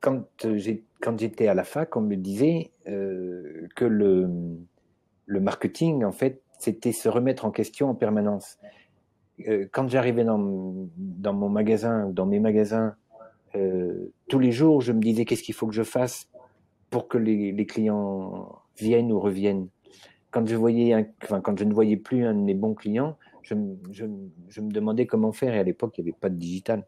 [0.00, 4.28] quand j'étais à la fac, on me disait euh, que le,
[5.26, 8.58] le marketing, en fait, c'était se remettre en question en permanence.
[9.46, 12.94] Euh, quand j'arrivais dans, mon magasin ou dans mes magasins
[13.54, 16.28] euh, tous les jours, je me disais qu'est-ce qu'il faut que je fasse
[16.90, 19.68] pour que les, clients viennent ou reviennent?
[20.30, 23.54] Quand je voyais, enfin, quand je ne voyais plus un de mes bons clients, je,
[23.54, 25.54] me demandais comment faire.
[25.54, 26.86] Et à l'époque, il n'y avait pas de digital.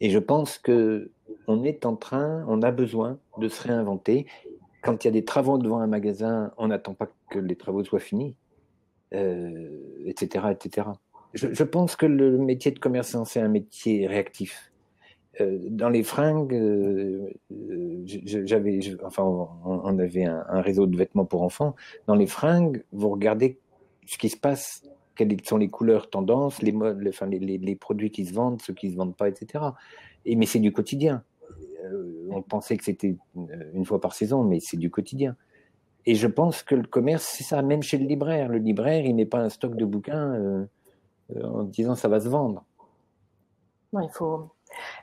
[0.00, 1.10] Et je pense que
[1.46, 4.26] on est en train, on a besoin de se réinventer.
[4.82, 7.84] Quand il y a des travaux devant un magasin, on n'attend pas que les travaux
[7.84, 8.36] soient finis,
[9.14, 10.88] euh, etc., etc.
[11.34, 14.72] Je, pense que le métier de commerçant, c'est un métier réactif.
[15.40, 17.30] Euh, dans les fringues, euh,
[18.24, 21.76] j'avais, enfin, on avait un, réseau de vêtements pour enfants.
[22.06, 23.58] Dans les fringues, vous regardez
[24.06, 24.82] ce qui se passe,
[25.14, 28.96] quelles sont les couleurs tendances, les, modes, les, produits qui se vendent, ceux qui se
[28.96, 29.64] vendent pas, etc.
[30.24, 31.22] Et mais c'est du quotidien.
[31.84, 33.16] Euh, on pensait que c'était
[33.74, 35.36] une fois par saison, mais c'est du quotidien.
[36.06, 38.48] Et je pense que le commerce, c'est ça, même chez le libraire.
[38.48, 40.64] Le libraire, il met pas un stock de bouquins euh,
[41.42, 42.64] en disant ça va se vendre.
[43.92, 44.50] Non, il faut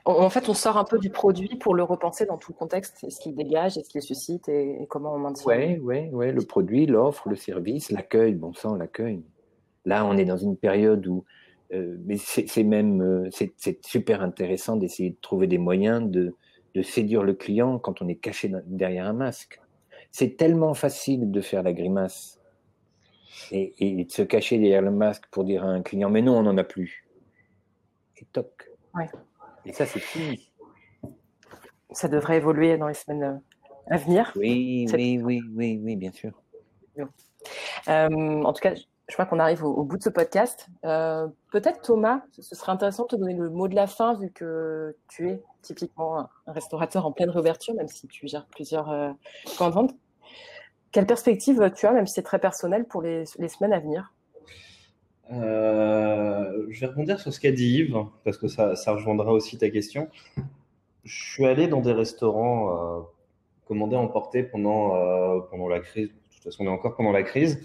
[0.04, 3.04] en fait, on sort un peu du produit pour le repenser dans tout le contexte,
[3.08, 4.48] ce qu'il dégage, et ce qu'il suscite?
[4.48, 5.56] Et, comment on maintient?
[5.56, 6.32] Oui, oui, oui.
[6.32, 9.24] Le produit, l'offre, le service, l'accueil, bon sang, l'accueil.
[9.84, 11.24] Là, on est dans une période où,
[11.72, 16.34] euh, mais c'est même, euh, c'est super intéressant d'essayer de trouver des moyens de,
[16.74, 19.60] de séduire le client quand on est caché derrière un masque.
[20.12, 22.35] C'est tellement facile de faire la grimace
[23.50, 26.38] et, et, de se cacher derrière le masque pour dire à un client, mais non,
[26.38, 27.06] on n'en a plus.
[28.18, 28.70] Et toc.
[28.94, 29.08] Ouais.
[29.64, 30.50] Et ça, c'est fini.
[31.90, 34.32] Ça devrait évoluer dans les semaines euh, à venir.
[34.36, 36.32] Oui, oui, oui, oui, oui, bien sûr.
[37.88, 38.08] Euh,
[38.42, 38.74] en tout cas,
[39.08, 40.66] je crois qu'on arrive au, bout de ce podcast.
[40.84, 44.30] Euh, Peut-être Thomas, ce serait intéressant de te donner le mot de la fin vu
[44.32, 49.12] que tu es typiquement un restaurateur en pleine réouverture, même si tu gères plusieurs euh,
[49.56, 49.94] points de vente.
[50.96, 54.14] Quelle perspective tu as, même si c'est très personnel, pour les, semaines à venir?
[55.30, 59.58] Euh, je vais rebondir sur ce qu'a dit Yves, parce que ça, ça, rejoindra aussi
[59.58, 60.08] ta question.
[61.04, 63.02] Je suis allé dans des restaurants euh,
[63.66, 66.08] commandés emportés pendant, euh, pendant la crise.
[66.08, 67.60] De toute façon, on est encore pendant la crise.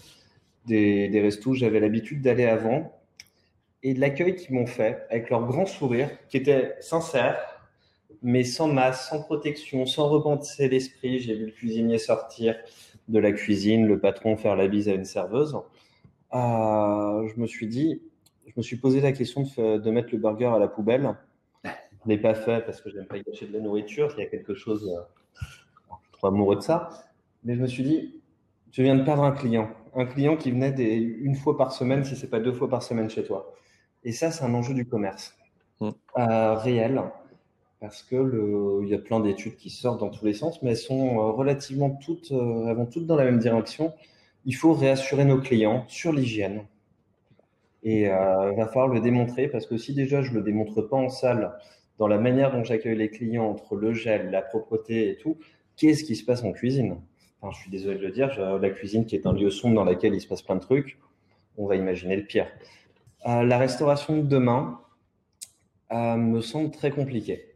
[0.65, 2.91] Des, des restos où j'avais l'habitude d'aller avant.
[3.81, 7.37] Et l'accueil qu'ils m'ont fait, avec leur grand sourire, qui était sincère,
[8.21, 11.19] mais sans masse, sans protection, sans repentir l'esprit.
[11.19, 12.57] J'ai vu le cuisinier sortir
[13.07, 15.55] de la cuisine, le patron faire la bise à une serveuse
[16.33, 18.01] euh, je me suis dit,
[18.45, 21.15] je me suis posé la question de, de mettre le burger à la poubelle.
[21.63, 21.69] Je
[22.05, 24.13] ne l'ai pas fait parce que je n'aime pas gâcher de la nourriture.
[24.17, 25.01] Il y a quelque chose, euh,
[25.39, 26.89] je suis trop amoureux de ça.
[27.43, 28.21] Mais je me suis dit,
[28.71, 29.69] je viens de perdre un client.
[29.93, 32.81] Un client qui venait des, une fois par semaine, si c'est pas deux fois par
[32.81, 33.53] semaine chez toi.
[34.03, 35.37] Et ça, c'est un enjeu du commerce
[35.79, 35.89] mmh.
[36.17, 37.01] euh, réel.
[37.81, 40.77] Parce que il y a plein d'études qui sortent dans tous les sens, mais elles
[40.77, 43.93] sont euh, relativement toutes, euh, elles vont toutes dans la même direction.
[44.45, 46.63] Il faut réassurer nos clients sur l'hygiène.
[47.83, 50.95] Et euh, il va falloir le démontrer parce que si déjà je le démontre pas
[50.95, 51.57] en salle,
[51.97, 55.37] dans la manière dont j'accueille les clients, entre le gel, la propreté et tout,
[55.75, 56.97] qu'est-ce qui se passe en cuisine?
[57.41, 59.85] Enfin, Je suis désolé de le dire, la cuisine qui est un lieu sombre dans
[59.85, 60.99] lequel il se passe plein de trucs,
[61.57, 62.47] on va imaginer le pire.
[63.25, 64.79] La restauration de demain
[65.91, 67.51] me semble très compliquée.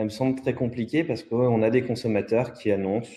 [0.00, 3.12] Elle me semble très compliquée parce qu'on a des consommateurs qui annoncent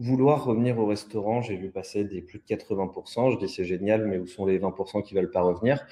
[0.00, 1.42] vouloir revenir au restaurant.
[1.42, 3.30] J'ai vu passer des plus de 80%.
[3.30, 5.86] Je dis c'est génial, mais où sont les 20% qui veulent pas revenir?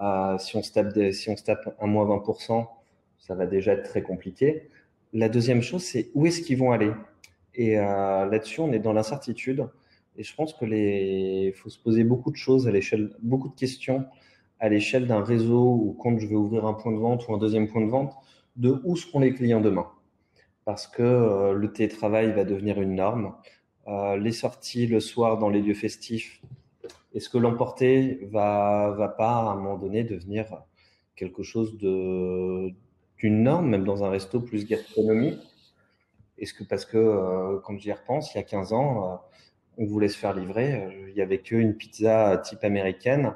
[0.00, 2.66] Euh, si, on se tape des, si on se tape un moins 20%,
[3.18, 4.70] ça va déjà être très compliqué.
[5.12, 6.92] La deuxième chose, c'est où est-ce qu'ils vont aller?
[7.54, 9.68] Et euh, là-dessus, on est dans l'incertitude.
[10.16, 13.54] Et je pense que les, faut se poser beaucoup de choses à l'échelle, beaucoup de
[13.54, 14.06] questions
[14.60, 17.38] à l'échelle d'un réseau ou quand je vais ouvrir un point de vente ou un
[17.38, 18.14] deuxième point de vente,
[18.56, 19.88] de où seront les clients demain.
[20.64, 23.34] Parce que euh, le télétravail va devenir une norme.
[23.88, 26.40] Euh, les sorties le soir dans les lieux festifs,
[27.14, 30.62] est-ce que l'emporter va, va pas à un moment donné devenir
[31.16, 32.74] quelque chose d'une
[33.20, 35.40] norme, même dans un resto plus gastronomique?
[36.38, 39.16] Est-ce que parce que, euh, quand j'y repense, il y a 15 ans, euh,
[39.78, 43.34] on voulait se faire livrer, il y avait qu'une pizza type américaine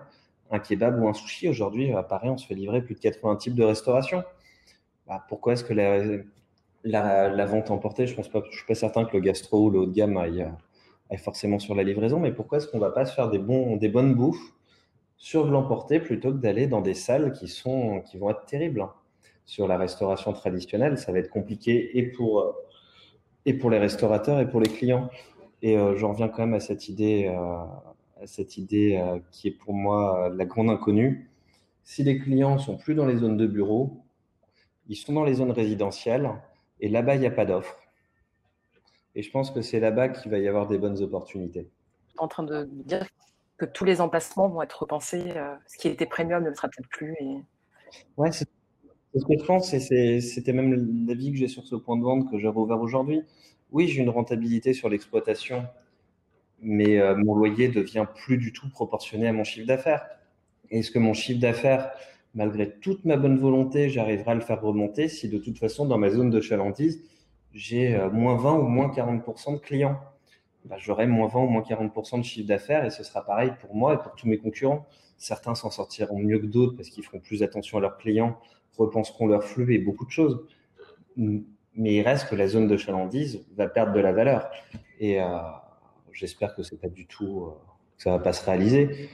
[0.51, 1.49] un kebab ou un sushi.
[1.49, 4.23] Aujourd'hui, à Paris, on se fait livrer plus de 80 types de restauration.
[5.07, 5.75] Bah, pourquoi est-ce que
[6.85, 9.93] la, vente emportée, je je suis pas certain que le gastro ou le haut de
[9.93, 10.47] gamme aille,
[11.11, 13.77] aille forcément sur la livraison, mais pourquoi est-ce qu'on va pas se faire des bons,
[13.77, 14.53] des bonnes bouffes
[15.17, 18.83] sur de l'emporter plutôt que d'aller dans des salles qui vont être terribles.
[18.83, 18.93] Hein.
[19.47, 22.57] Sur la restauration traditionnelle, ça va être compliqué et pour,
[23.45, 25.09] et pour les restaurateurs et pour les clients.
[25.63, 27.65] Et euh, j'en reviens quand même à cette idée, euh,
[28.27, 31.31] cette idée euh, qui est pour moi la grande inconnue.
[31.85, 34.03] Si les clients sont plus dans les zones de bureau,
[34.89, 36.31] ils sont dans les zones résidentielles
[36.81, 37.77] et là-bas, il n'y a pas d'offre.
[39.15, 41.69] Et je pense que c'est là-bas qu'il va y avoir des bonnes opportunités.
[42.19, 43.07] En train de dire
[43.57, 46.69] que tous les emplacements vont être repensés, euh, ce qui était premium ne le sera
[46.69, 47.15] peut-être plus.
[47.21, 47.43] Et...
[48.17, 48.47] Ouais, c'est
[49.15, 52.31] ce que je pense et c'était même l'avis que j'ai sur ce point de vente
[52.31, 53.23] que j'ai rouvert aujourd'hui.
[53.73, 55.67] Oui, j'ai une rentabilité sur l'exploitation
[56.61, 60.07] mais euh, mon loyer devient plus du tout proportionné à mon chiffre d'affaires.
[60.71, 61.93] Est-ce que mon chiffre d'affaires,
[62.37, 65.99] malgré toute ma bonne volonté, j'arriverai à le faire remonter si de toute façon, dans
[65.99, 67.03] ma zone de chalandise,
[67.53, 69.99] j'ai euh, moins 20 ou moins 40% de clients
[70.67, 73.75] bah, J'aurai moins 20 ou moins 40% de chiffre d'affaires et ce sera pareil pour
[73.75, 74.87] moi et pour tous mes concurrents.
[75.17, 78.39] Certains s'en sortiront mieux que d'autres parce qu'ils feront plus attention à leurs clients,
[78.77, 80.47] repenseront leur flux et beaucoup de choses.
[81.17, 84.51] Mais il reste que la zone de chalandise va perdre de la valeur.
[85.01, 85.27] Et euh,
[86.13, 87.51] j'espère que c'est pas du tout, euh,
[87.97, 89.09] que ça va pas se réaliser.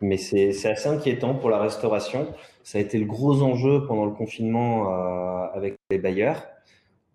[0.00, 2.32] Mais c'est assez inquiétant pour la restauration.
[2.62, 6.46] Ça a été le gros enjeu pendant le confinement euh, avec les bailleurs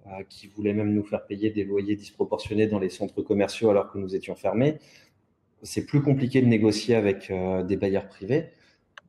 [0.08, 3.90] euh, qui voulaient même nous faire payer des loyers disproportionnés dans les centres commerciaux alors
[3.92, 4.80] que nous étions fermés.
[5.62, 8.50] C'est plus compliqué de négocier avec euh, des bailleurs privés.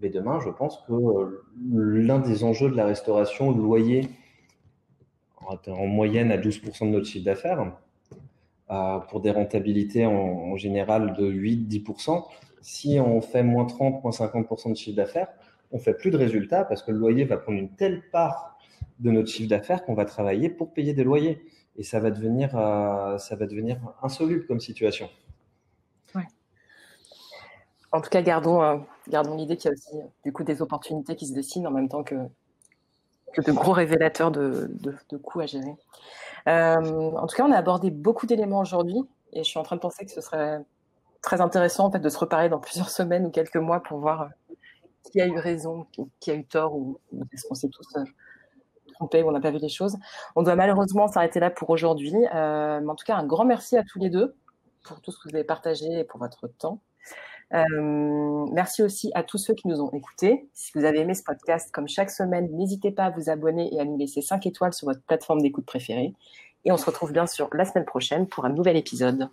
[0.01, 4.09] Mais demain, je pense que l'un des enjeux de la restauration, le loyer,
[5.41, 7.72] en moyenne à 12% de notre chiffre d'affaires,
[9.09, 12.25] pour des rentabilités en, général de 8-10%.
[12.64, 15.28] Si on fait moins 30, moins 50% de chiffre d'affaires,
[15.70, 18.56] on fait plus de résultats parce que le loyer va prendre une telle part
[19.00, 21.44] de notre chiffre d'affaires qu'on va travailler pour payer des loyers.
[21.76, 23.18] Et ça va devenir, euh,
[24.02, 25.10] insoluble comme situation.
[26.14, 26.24] Ouais.
[27.92, 28.78] En tout cas, gardons, euh,
[29.36, 32.02] l'idée qu'il y a aussi du coup des opportunités qui se dessinent en même temps
[32.02, 34.70] que, de gros révélateurs de,
[35.22, 35.76] coûts à gérer.
[36.48, 39.02] Euh, en tout cas, on a abordé beaucoup d'éléments aujourd'hui
[39.34, 40.64] et je suis en train de penser que ce serait
[41.25, 44.22] très intéressant en fait de se reparler dans plusieurs semaines ou quelques mois pour voir
[44.22, 44.55] euh,
[45.11, 45.87] qui a eu raison,
[46.20, 46.99] qui a eu tort ou,
[47.33, 48.05] est-ce qu'on s'est tous euh,
[48.95, 49.97] trompés ou on n'a pas vu les choses.
[50.37, 52.14] On doit malheureusement s'arrêter là pour aujourd'hui.
[52.35, 54.35] Euh, en tout cas, un grand merci à tous les deux
[54.85, 56.81] pour tout ce que vous avez partagé et pour votre temps.
[57.51, 60.49] Merci aussi à tous ceux qui nous ont écoutés.
[60.55, 63.81] Si vous avez aimé ce podcast, comme chaque semaine, n'hésitez pas à vous abonner et
[63.81, 66.14] à nous laisser 5 étoiles sur votre plateforme d'écoute préférée.
[66.64, 69.29] Et on se retrouve bien sûr la semaine prochaine pour un nouvel épisode.